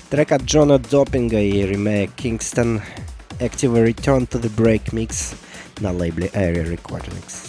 Трек 0.08 0.32
от 0.32 0.44
Джона 0.44 0.78
Доппинга 0.78 1.38
и 1.38 1.66
ремейк 1.66 2.12
Kingston 2.16 2.80
Active 3.38 3.74
Return 3.84 4.26
to 4.26 4.40
the 4.40 4.50
Break 4.56 4.92
Mix 4.92 5.34
на 5.80 5.92
лейбле 5.92 6.30
Area 6.32 6.66
Recordings. 6.66 7.45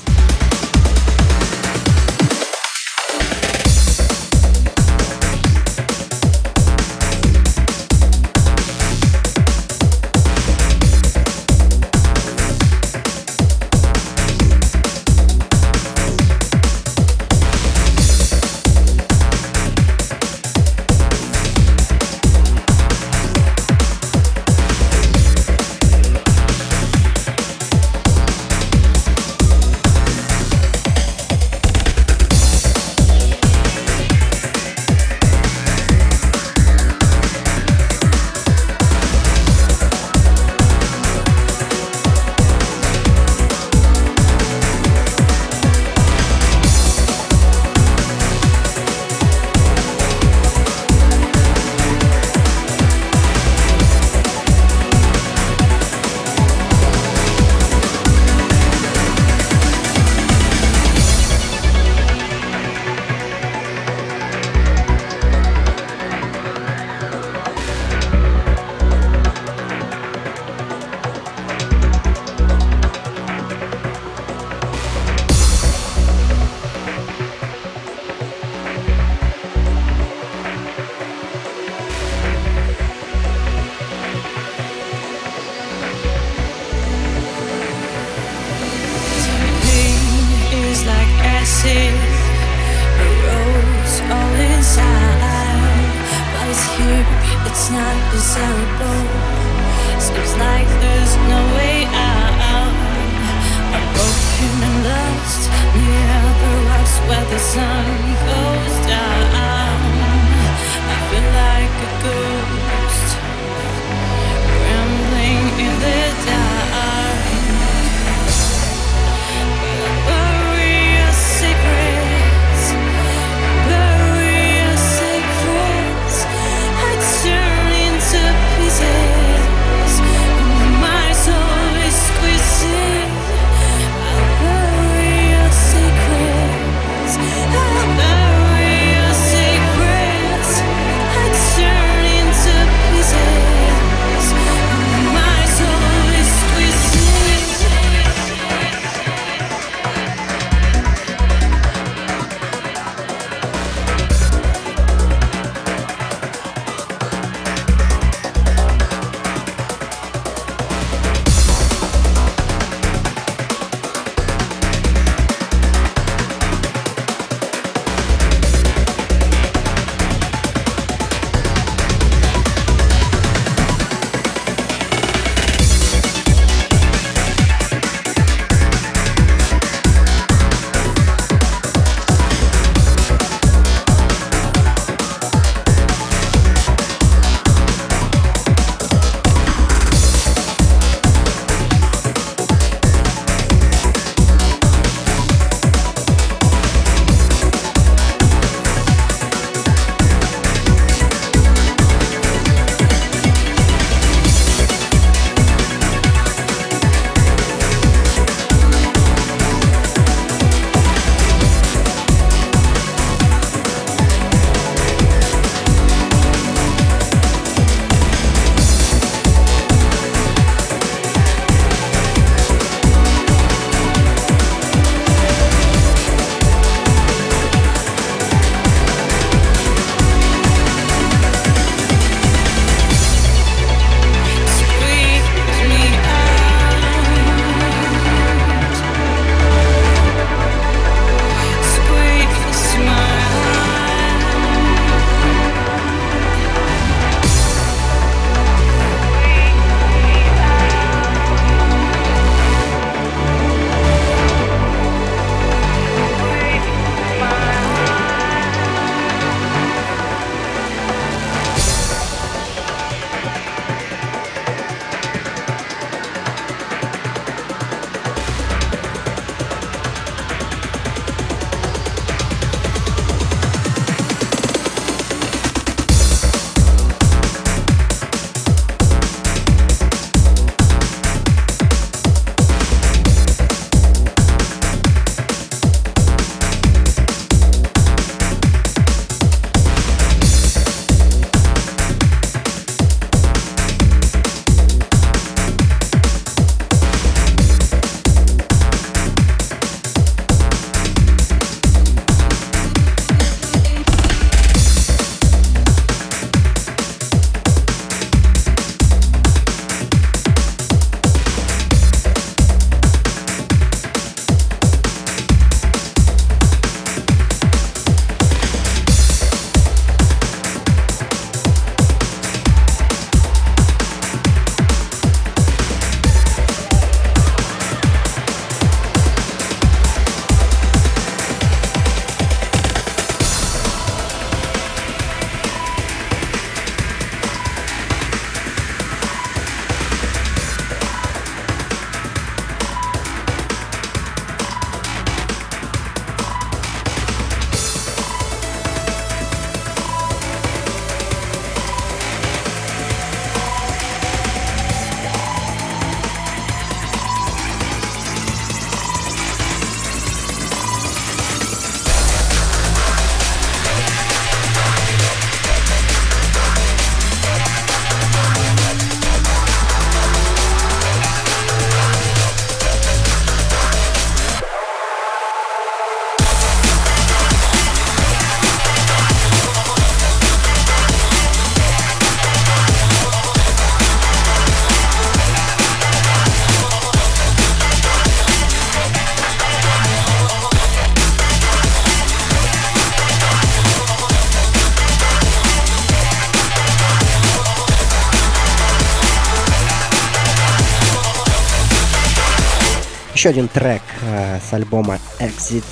Еще 403.27 403.39
один 403.39 403.49
трек 403.49 403.81
э, 404.03 404.39
с 404.39 404.53
альбома 404.53 404.99
Exit 405.19 405.65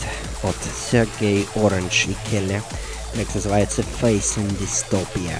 от 0.43 0.57
Сергей 0.91 1.47
Оранж 1.55 2.07
и 2.07 2.15
Келли. 2.29 2.61
Трек 3.13 3.33
называется 3.33 3.81
Facing 4.01 4.59
Dystopia. 4.59 5.39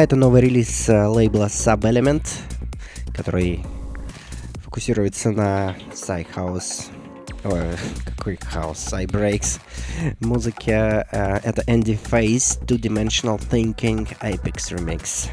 А 0.00 0.02
это 0.02 0.16
новый 0.16 0.40
релиз 0.40 0.88
э, 0.88 1.04
лейбла 1.08 1.48
Sub-Element, 1.48 2.26
который 3.14 3.60
фокусируется 4.64 5.30
на 5.30 5.76
Psy-House. 5.92 6.86
Ой, 7.44 7.76
какой 8.06 8.36
хаус? 8.36 8.78
Psy-Breaks. 8.78 9.60
Музыке. 10.20 11.04
э, 11.12 11.40
это 11.44 11.60
Andy 11.70 11.98
Face, 12.02 12.58
Two 12.64 12.80
Dimensional 12.80 13.38
Thinking, 13.50 14.08
Apex 14.22 14.74
Remix. 14.74 15.28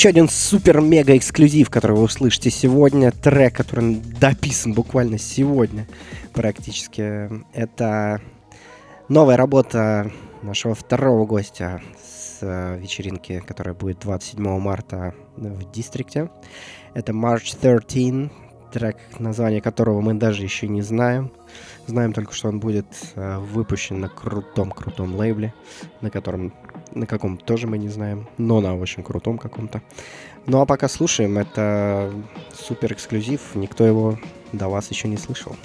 Еще 0.00 0.08
один 0.08 0.30
супер-мега 0.30 1.14
эксклюзив, 1.14 1.68
который 1.68 1.94
вы 1.94 2.04
услышите 2.04 2.48
сегодня. 2.48 3.12
Трек, 3.12 3.54
который 3.54 3.96
дописан 3.96 4.72
буквально 4.72 5.18
сегодня 5.18 5.86
практически. 6.32 7.28
Это 7.52 8.22
новая 9.10 9.36
работа 9.36 10.10
нашего 10.40 10.74
второго 10.74 11.26
гостя 11.26 11.82
с 12.02 12.38
э, 12.40 12.78
вечеринки, 12.78 13.40
которая 13.46 13.74
будет 13.74 13.98
27 13.98 14.42
марта 14.58 15.14
в 15.36 15.70
Дистрикте. 15.70 16.30
Это 16.94 17.12
March 17.12 17.54
13, 17.60 18.32
трек, 18.72 18.96
название 19.18 19.60
которого 19.60 20.00
мы 20.00 20.14
даже 20.14 20.42
еще 20.42 20.66
не 20.66 20.80
знаем. 20.80 21.30
Знаем 21.90 22.12
только, 22.12 22.32
что 22.32 22.48
он 22.48 22.60
будет 22.60 22.86
э, 23.16 23.38
выпущен 23.38 23.98
на 23.98 24.08
крутом-крутом 24.08 25.16
лейбле, 25.16 25.52
на 26.00 26.08
котором, 26.08 26.52
на 26.94 27.04
каком 27.04 27.36
тоже 27.36 27.66
мы 27.66 27.78
не 27.78 27.88
знаем, 27.88 28.28
но 28.38 28.60
на 28.60 28.76
очень 28.76 29.02
крутом 29.02 29.38
каком-то. 29.38 29.82
Ну 30.46 30.60
а 30.60 30.66
пока 30.66 30.88
слушаем, 30.88 31.36
это 31.36 32.12
супер 32.54 32.92
эксклюзив, 32.92 33.56
никто 33.56 33.84
его 33.84 34.20
до 34.52 34.68
вас 34.68 34.88
еще 34.92 35.08
не 35.08 35.16
слышал. 35.16 35.56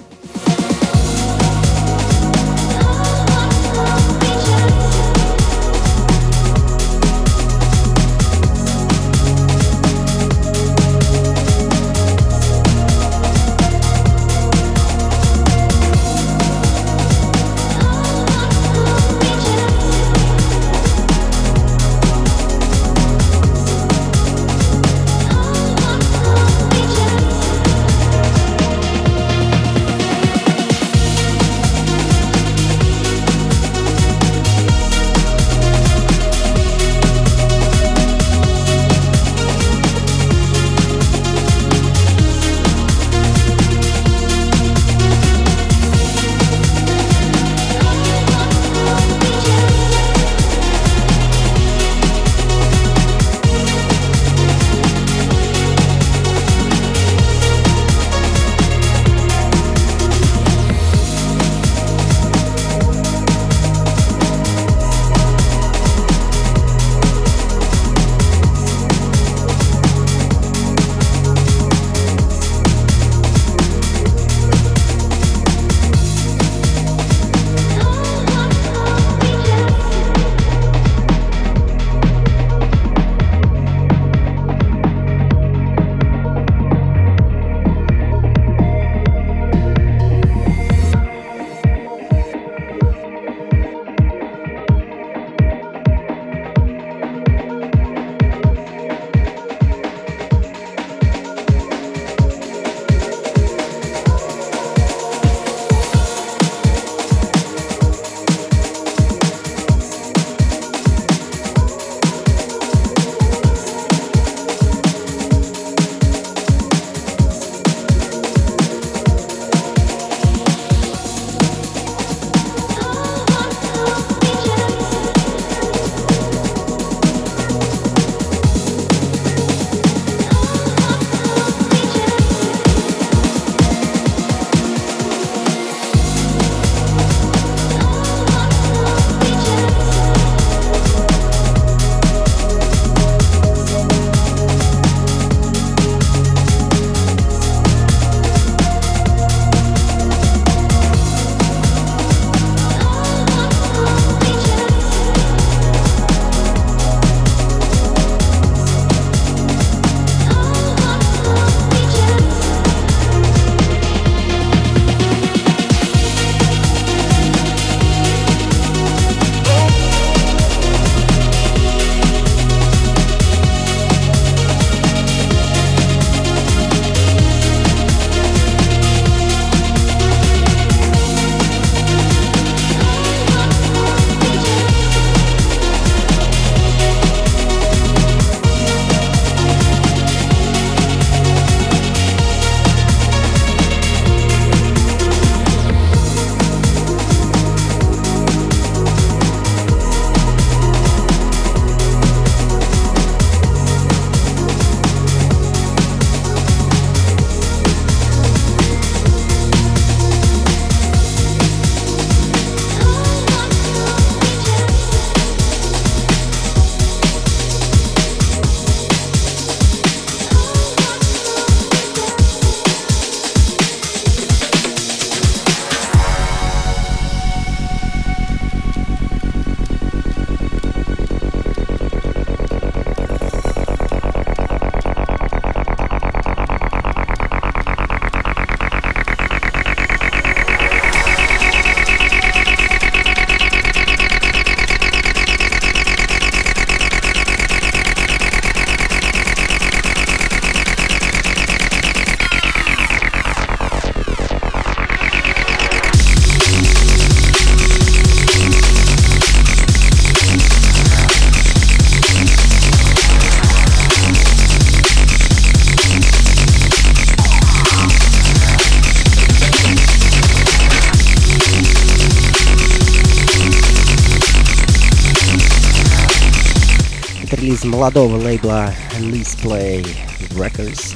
Молодого 277.76 278.16
лейбла 278.16 278.74
Lease 279.00 279.38
Play 279.42 279.86
Records. 280.30 280.94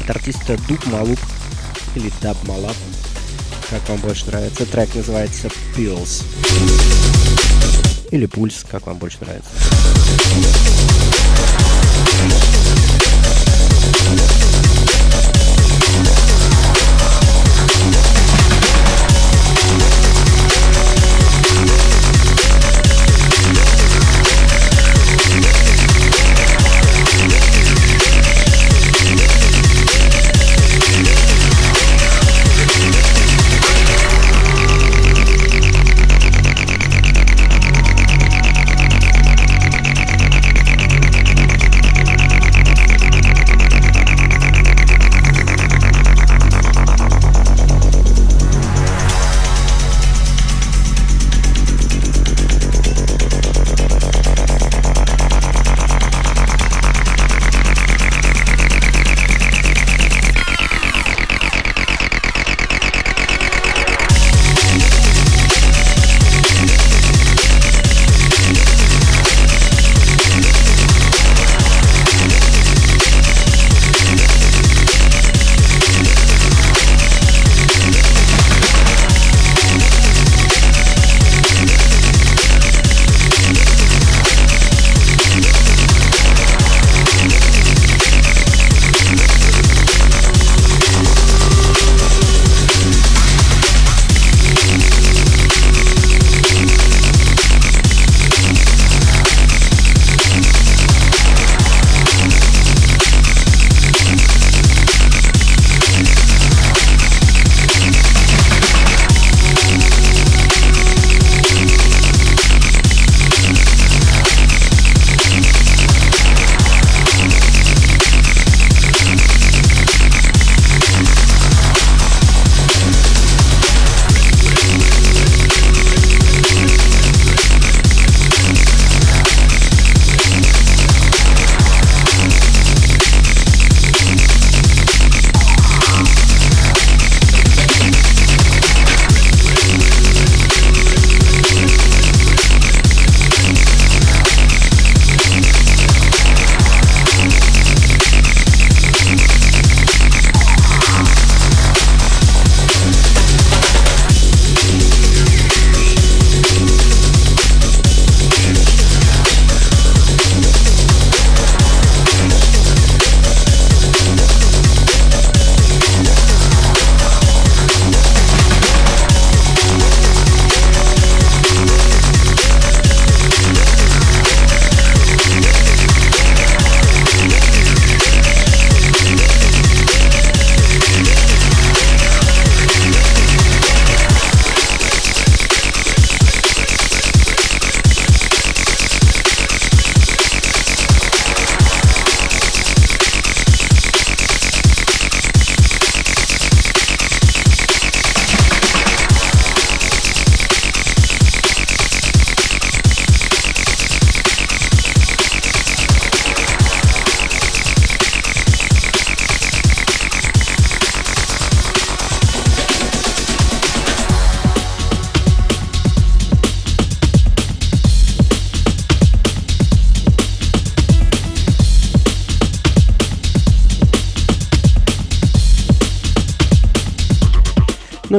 От 0.00 0.08
артиста 0.08 0.56
Дуб 0.66 0.82
Малуб 0.86 1.18
или 1.94 2.10
Даб 2.22 2.42
Малаб, 2.44 2.74
как 3.68 3.86
вам 3.90 3.98
больше 3.98 4.24
нравится. 4.28 4.64
Трек 4.64 4.94
называется 4.94 5.50
Pills. 5.76 6.24
Или 8.10 8.24
Пульс, 8.24 8.64
как 8.70 8.86
вам 8.86 8.96
больше 8.96 9.18
нравится. 9.20 9.50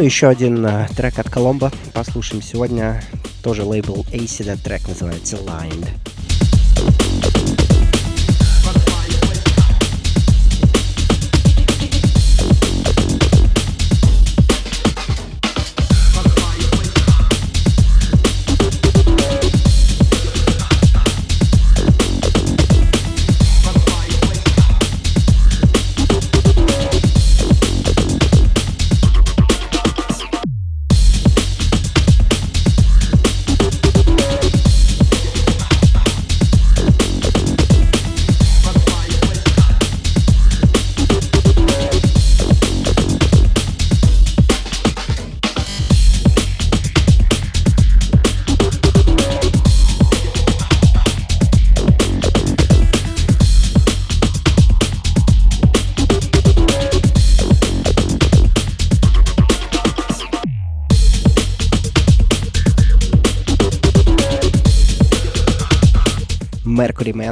Еще 0.03 0.27
один 0.27 0.65
э, 0.65 0.87
трек 0.97 1.17
от 1.17 1.29
Коломбо. 1.29 1.71
Послушаем 1.93 2.43
сегодня. 2.43 3.01
Тоже 3.41 3.63
лейбл 3.63 4.05
Acid. 4.11 4.59
Трек 4.61 4.85
называется 4.89 5.37
Lined. 5.37 5.87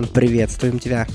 Колян, 0.01 0.07
приветствуем 0.07 0.79
тебя. 0.79 1.07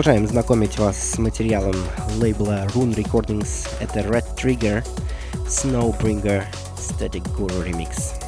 Продолжаем 0.00 0.26
знакомить 0.26 0.78
вас 0.78 0.96
с 0.96 1.18
материалом 1.18 1.76
лейбла 2.16 2.66
Rune 2.68 2.94
Recordings. 2.94 3.68
Это 3.80 4.00
Red 4.00 4.24
Trigger, 4.34 4.82
Snowbringer, 5.46 6.42
Static 6.78 7.22
Guru 7.36 7.62
Remix. 7.62 8.19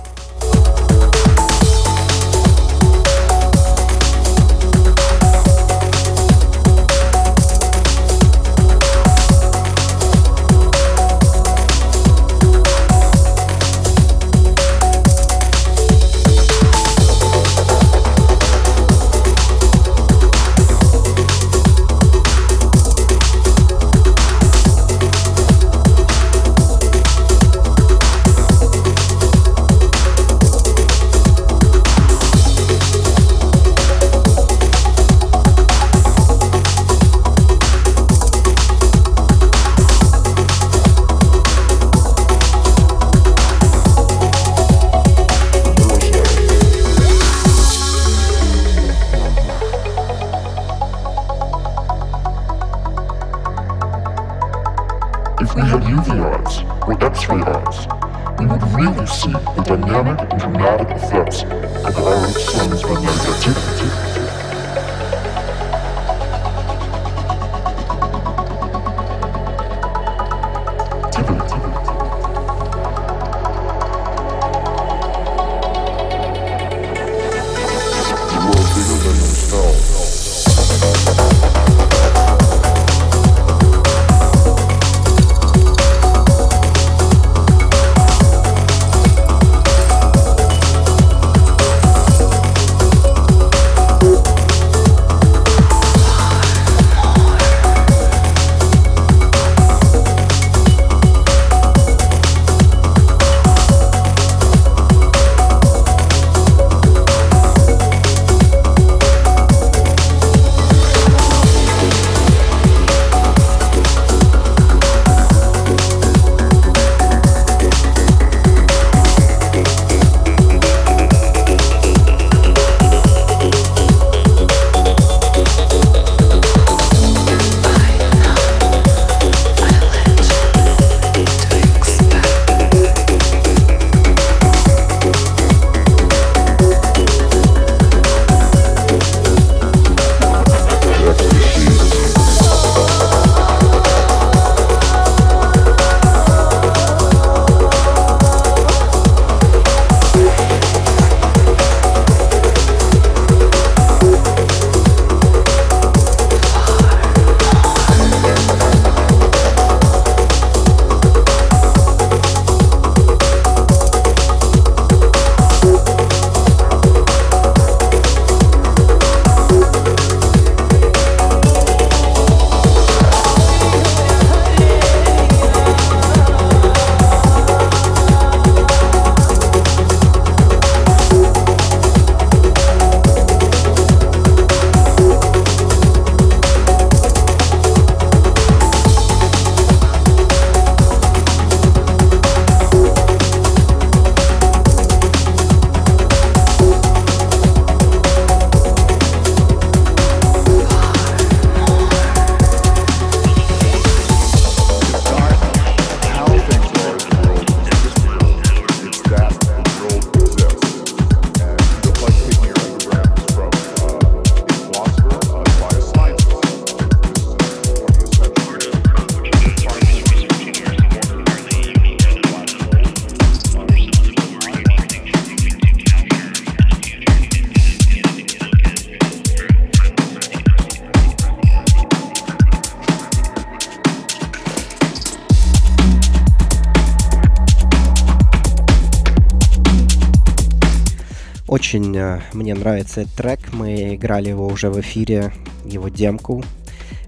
Мне 242.33 242.55
нравится 242.55 243.03
этот 243.03 243.15
трек. 243.15 243.53
Мы 243.53 243.95
играли 243.95 244.29
его 244.29 244.47
уже 244.47 244.71
в 244.71 244.81
эфире, 244.81 245.33
его 245.65 245.89
демку, 245.89 246.43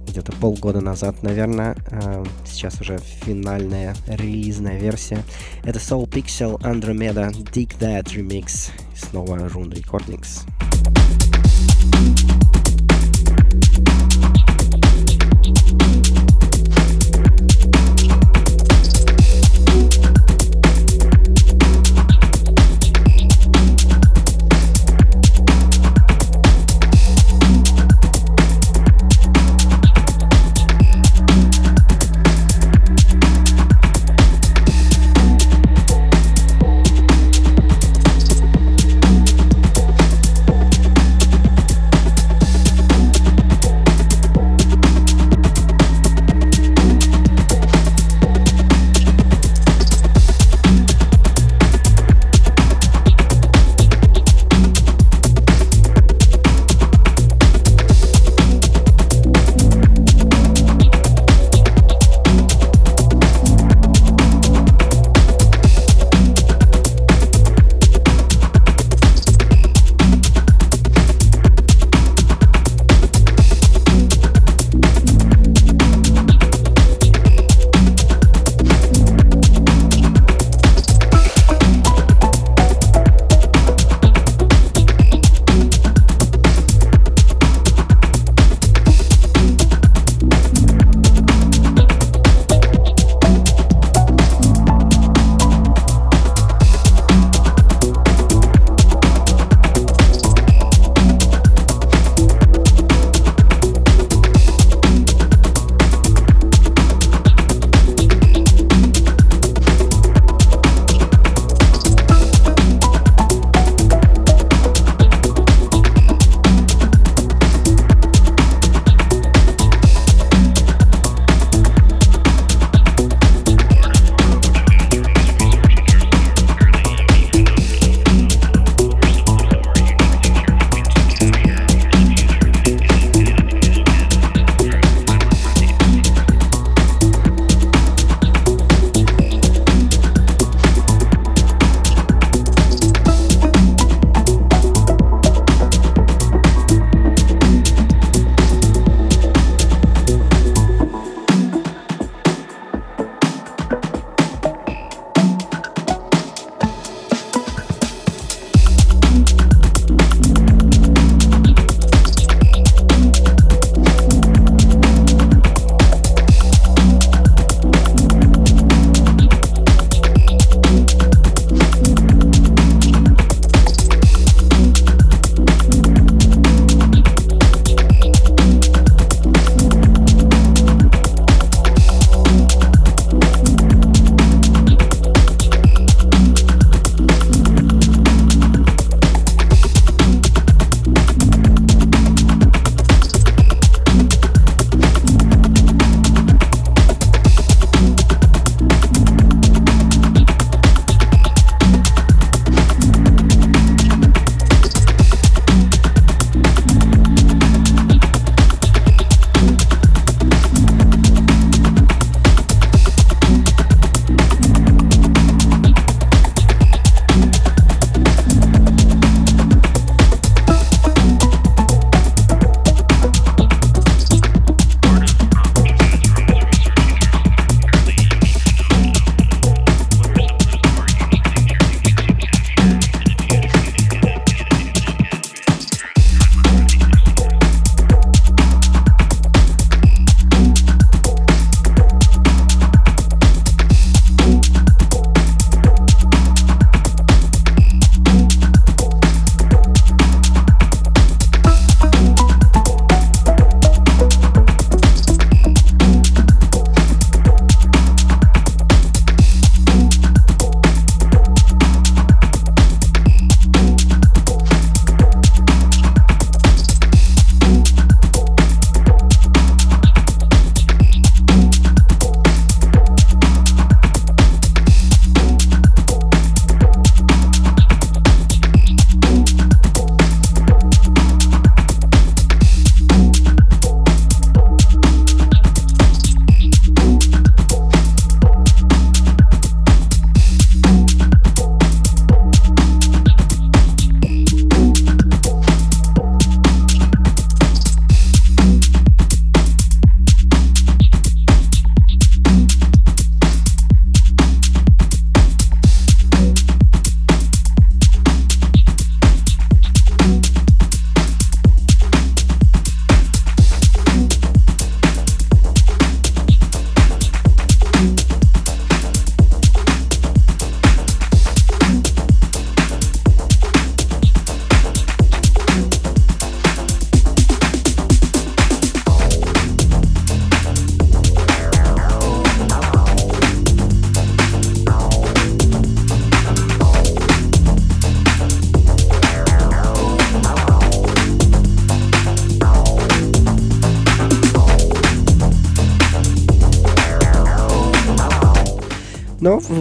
где-то 0.06 0.32
полгода 0.32 0.80
назад, 0.80 1.22
наверное. 1.22 1.76
Э, 1.90 2.24
сейчас 2.44 2.80
уже 2.80 2.98
финальная 2.98 3.94
релизная 4.06 4.78
версия. 4.78 5.22
Это 5.64 5.78
Soul 5.78 6.08
Pixel 6.08 6.60
Andromeda 6.60 7.30
Dig 7.30 7.78
That 7.78 8.04
Remix. 8.14 8.70
Снова 8.94 9.36
Rune 9.36 9.72
Recordings. 9.72 10.46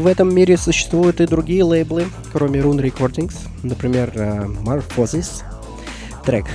В 0.03 0.07
этом 0.07 0.35
мире 0.35 0.57
существуют 0.57 1.21
и 1.21 1.25
другие 1.25 1.63
лейблы, 1.63 2.05
кроме 2.33 2.59
Rune 2.59 2.81
Recordings. 2.81 3.35
Например, 3.63 4.11
э, 4.13 4.45
Morphosis. 4.61 5.43
Трек, 6.25 6.45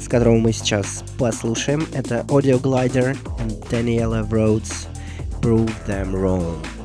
с 0.00 0.08
которого 0.08 0.38
мы 0.38 0.52
сейчас 0.52 1.04
послушаем, 1.16 1.86
это 1.92 2.24
Audio 2.28 2.60
Glider 2.60 3.16
and 3.38 3.68
Daniela 3.70 4.28
Rhodes 4.28 4.88
Prove 5.40 5.70
Them 5.86 6.12
Wrong. 6.12 6.75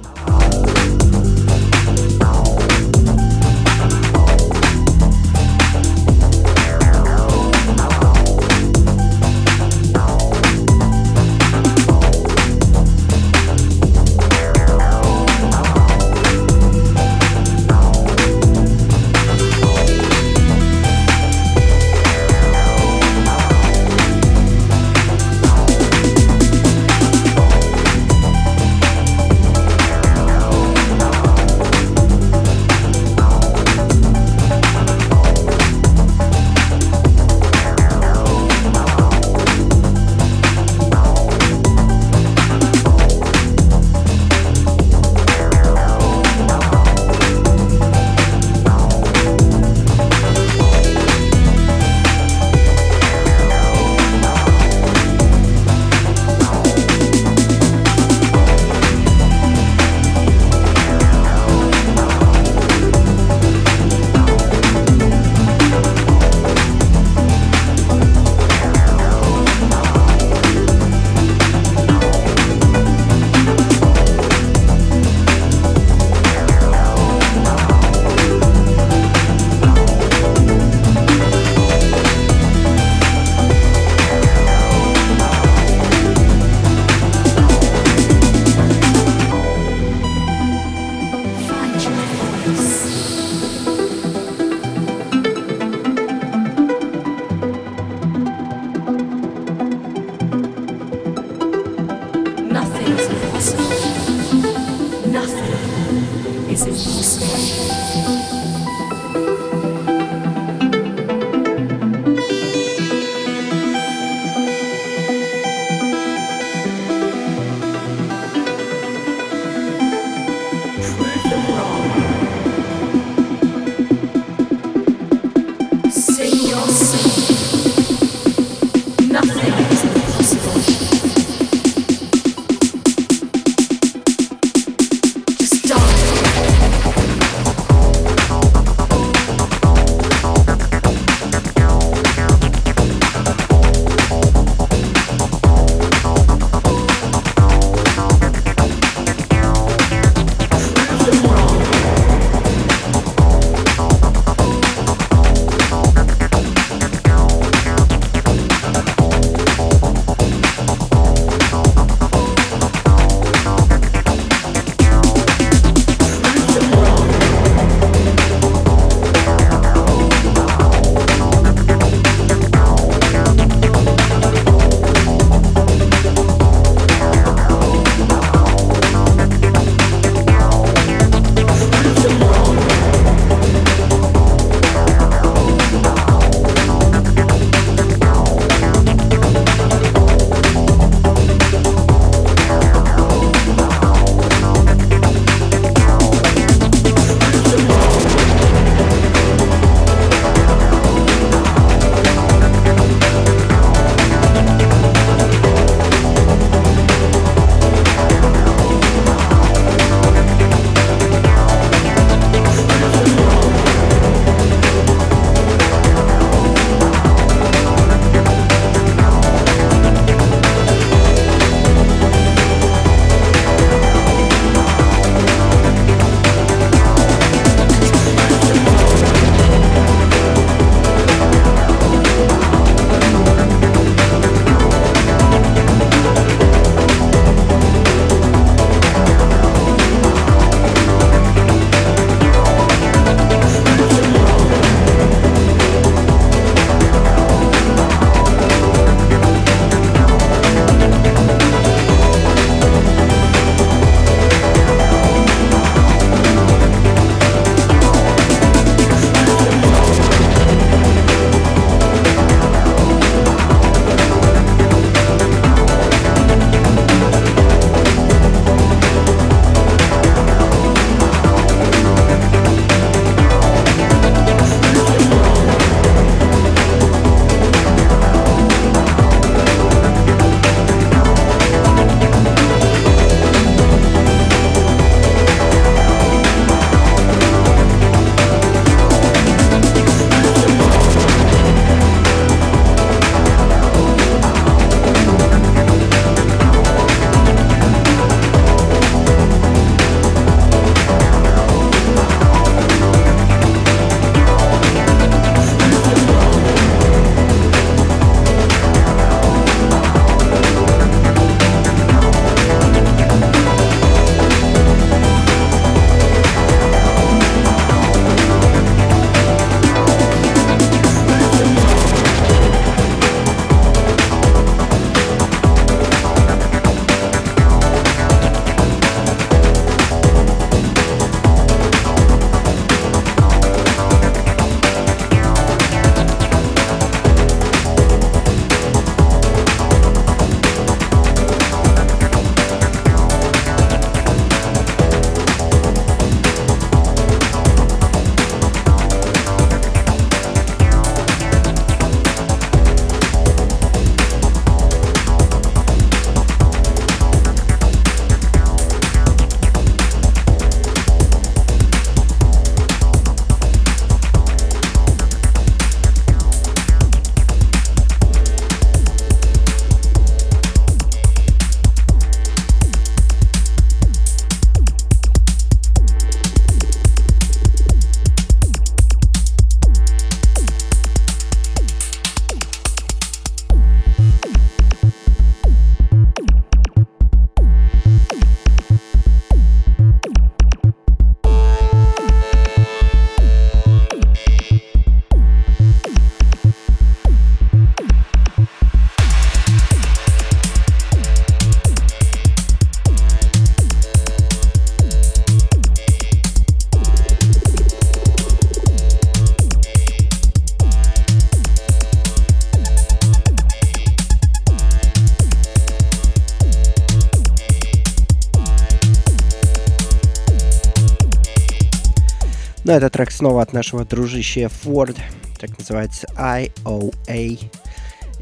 Но 422.71 422.77
этот 422.77 422.93
трек 422.93 423.11
снова 423.11 423.41
от 423.41 423.51
нашего 423.51 423.83
дружища 423.83 424.43
Ford. 424.43 424.97
Так 425.37 425.57
называется 425.57 426.07
IOA. 426.15 427.51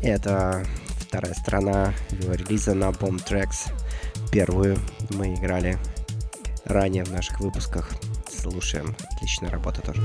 Это 0.01 0.65
вторая 0.97 1.35
сторона 1.35 1.93
его 2.09 2.33
релиза 2.33 2.73
на 2.73 2.85
Bomb 2.85 3.23
Tracks. 3.23 3.71
Первую 4.31 4.79
мы 5.11 5.35
играли 5.35 5.77
ранее 6.65 7.03
в 7.03 7.11
наших 7.11 7.39
выпусках. 7.41 7.91
Слушаем. 8.27 8.95
Отличная 9.13 9.51
работа 9.51 9.83
тоже. 9.83 10.01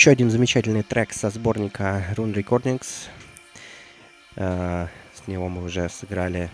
Еще 0.00 0.12
один 0.12 0.30
замечательный 0.30 0.82
трек 0.82 1.12
со 1.12 1.28
сборника 1.28 2.06
Rune 2.16 2.32
Recordings. 2.32 3.10
Э, 4.34 4.86
С 5.12 5.28
него 5.28 5.50
мы 5.50 5.62
уже 5.62 5.90
сыграли 5.90 6.48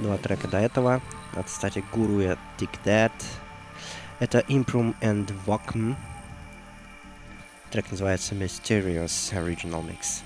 два 0.00 0.16
трека 0.16 0.48
до 0.48 0.58
этого. 0.58 1.00
От, 1.36 1.46
кстати, 1.46 1.84
Guru 1.92 2.24
и 2.24 2.36
Tick 2.58 2.70
That. 2.84 3.12
Это 4.18 4.40
Imprum 4.48 4.96
and 5.00 5.32
Vokm. 5.46 5.94
Трек 7.70 7.88
называется 7.92 8.34
Mysterious 8.34 9.32
Original 9.32 9.84
Mix. 9.86 10.24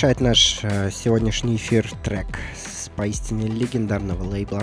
Завершает 0.00 0.20
наш 0.22 0.60
э, 0.62 0.90
сегодняшний 0.90 1.56
эфир 1.56 1.86
трек 2.02 2.26
с 2.56 2.88
поистине 2.96 3.48
легендарного 3.48 4.24
лейбла 4.24 4.62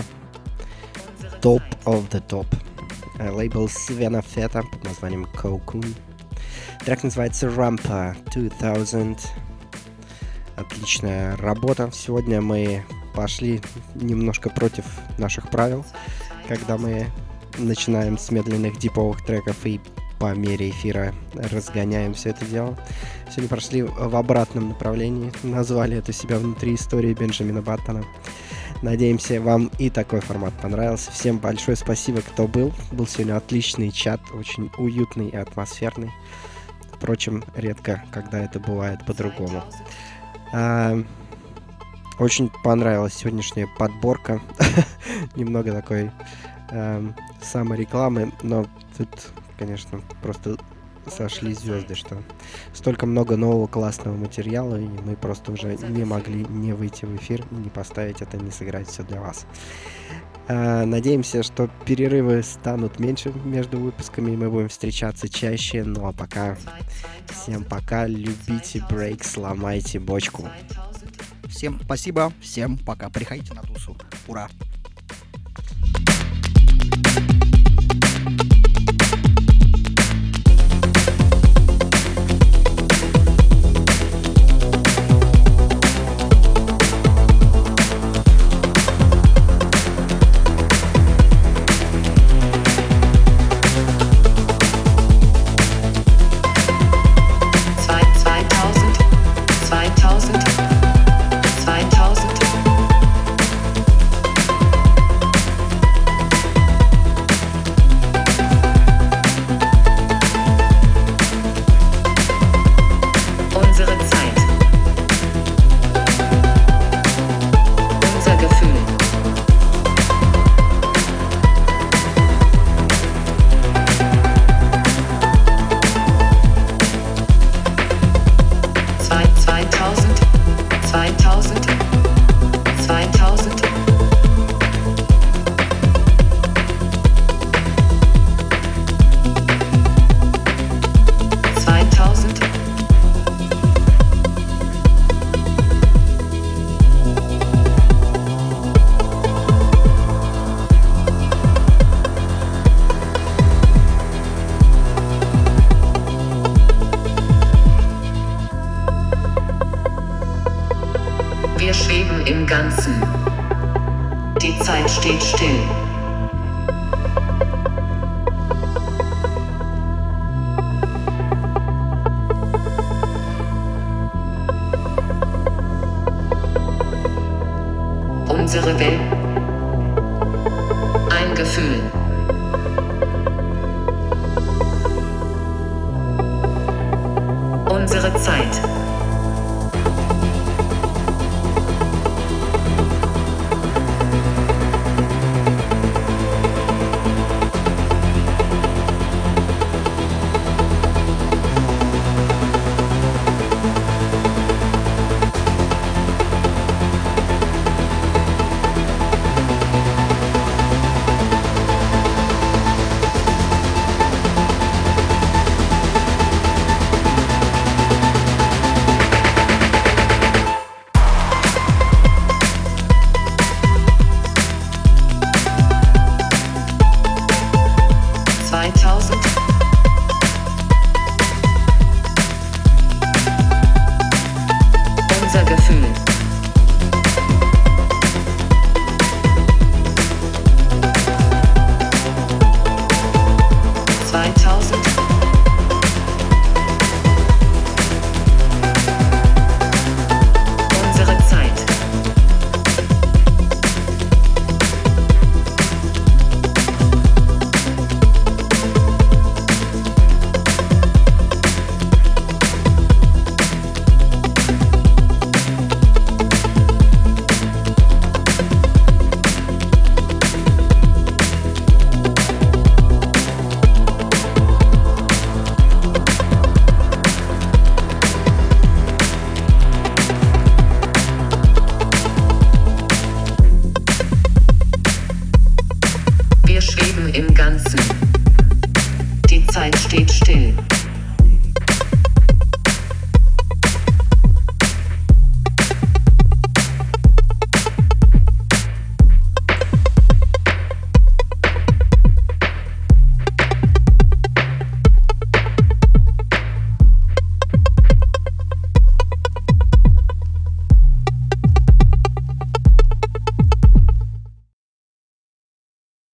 Top 1.43 1.61
of 1.85 2.09
the 2.09 2.27
Top. 2.27 2.47
Э, 3.19 3.29
Лейбл 3.29 3.69
Свена 3.69 4.23
Фета 4.23 4.63
под 4.63 4.83
названием 4.83 5.27
Cocoon. 5.35 5.85
Трек 6.83 7.03
называется 7.03 7.45
Rampa 7.49 8.15
2000. 8.33 9.15
Отличная 10.55 11.37
работа. 11.37 11.91
Сегодня 11.93 12.41
мы 12.41 12.83
пошли 13.13 13.61
немножко 13.93 14.49
против 14.49 14.85
наших 15.19 15.51
правил, 15.51 15.85
когда 16.47 16.79
мы 16.79 17.11
начинаем 17.59 18.17
с 18.17 18.31
медленных 18.31 18.79
диповых 18.79 19.23
треков 19.23 19.63
и 19.67 19.79
по 20.17 20.33
мере 20.33 20.71
эфира 20.71 21.13
разгоняем 21.35 22.15
все 22.15 22.31
это 22.31 22.43
дело. 22.45 22.75
Сегодня 23.37 23.49
прошли 23.49 23.83
в 23.83 24.15
обратном 24.15 24.69
направлении, 24.69 25.31
назвали 25.43 25.95
это 25.95 26.11
себя 26.11 26.39
внутри 26.39 26.73
истории 26.73 27.13
Бенджамина 27.13 27.61
Баттона. 27.61 28.03
Надеемся, 28.81 29.39
вам 29.39 29.69
и 29.77 29.91
такой 29.91 30.21
формат 30.21 30.55
понравился. 30.59 31.11
Всем 31.11 31.37
большое 31.37 31.77
спасибо, 31.77 32.21
кто 32.21 32.47
был. 32.47 32.73
Был 32.91 33.05
сегодня 33.05 33.37
отличный 33.37 33.91
чат, 33.91 34.19
очень 34.33 34.71
уютный 34.79 35.27
и 35.27 35.35
атмосферный. 35.35 36.11
Впрочем, 36.93 37.43
редко, 37.55 38.03
когда 38.09 38.39
это 38.39 38.59
бывает 38.59 39.05
по-другому. 39.05 39.63
А, 40.51 40.97
очень 42.17 42.49
понравилась 42.63 43.13
сегодняшняя 43.13 43.67
подборка. 43.77 44.41
Немного 45.35 45.73
такой 45.73 46.09
эм, 46.71 47.13
саморекламы, 47.43 48.31
но 48.41 48.65
тут, 48.97 49.09
конечно, 49.59 50.01
просто 50.23 50.57
сошли 51.09 51.53
звезды, 51.53 51.95
что 51.95 52.21
столько 52.73 53.05
много 53.05 53.37
нового 53.37 53.67
классного 53.67 54.15
материала, 54.15 54.75
и 54.75 54.87
мы 54.87 55.15
просто 55.15 55.51
уже 55.51 55.75
не 55.75 56.05
могли 56.05 56.45
не 56.45 56.73
выйти 56.73 57.05
в 57.05 57.15
эфир, 57.15 57.43
не 57.51 57.69
поставить 57.69 58.21
это, 58.21 58.37
не 58.37 58.51
сыграть 58.51 58.87
все 58.87 59.03
для 59.03 59.21
вас. 59.21 59.45
А, 60.47 60.85
Надеемся, 60.85 61.43
что 61.43 61.69
перерывы 61.85 62.41
станут 62.43 62.99
меньше 62.99 63.33
между 63.43 63.79
выпусками, 63.79 64.31
и 64.31 64.37
мы 64.37 64.49
будем 64.49 64.69
встречаться 64.69 65.27
чаще. 65.27 65.83
Ну 65.83 66.07
а 66.07 66.13
пока, 66.13 66.57
всем 67.29 67.63
пока, 67.63 68.07
любите 68.07 68.83
брейк, 68.89 69.23
сломайте 69.23 69.99
бочку. 69.99 70.49
Всем 71.49 71.79
спасибо, 71.83 72.31
всем 72.41 72.77
пока. 72.77 73.09
Приходите 73.09 73.53
на 73.53 73.61
тусу. 73.61 73.97
Ура! 74.27 74.47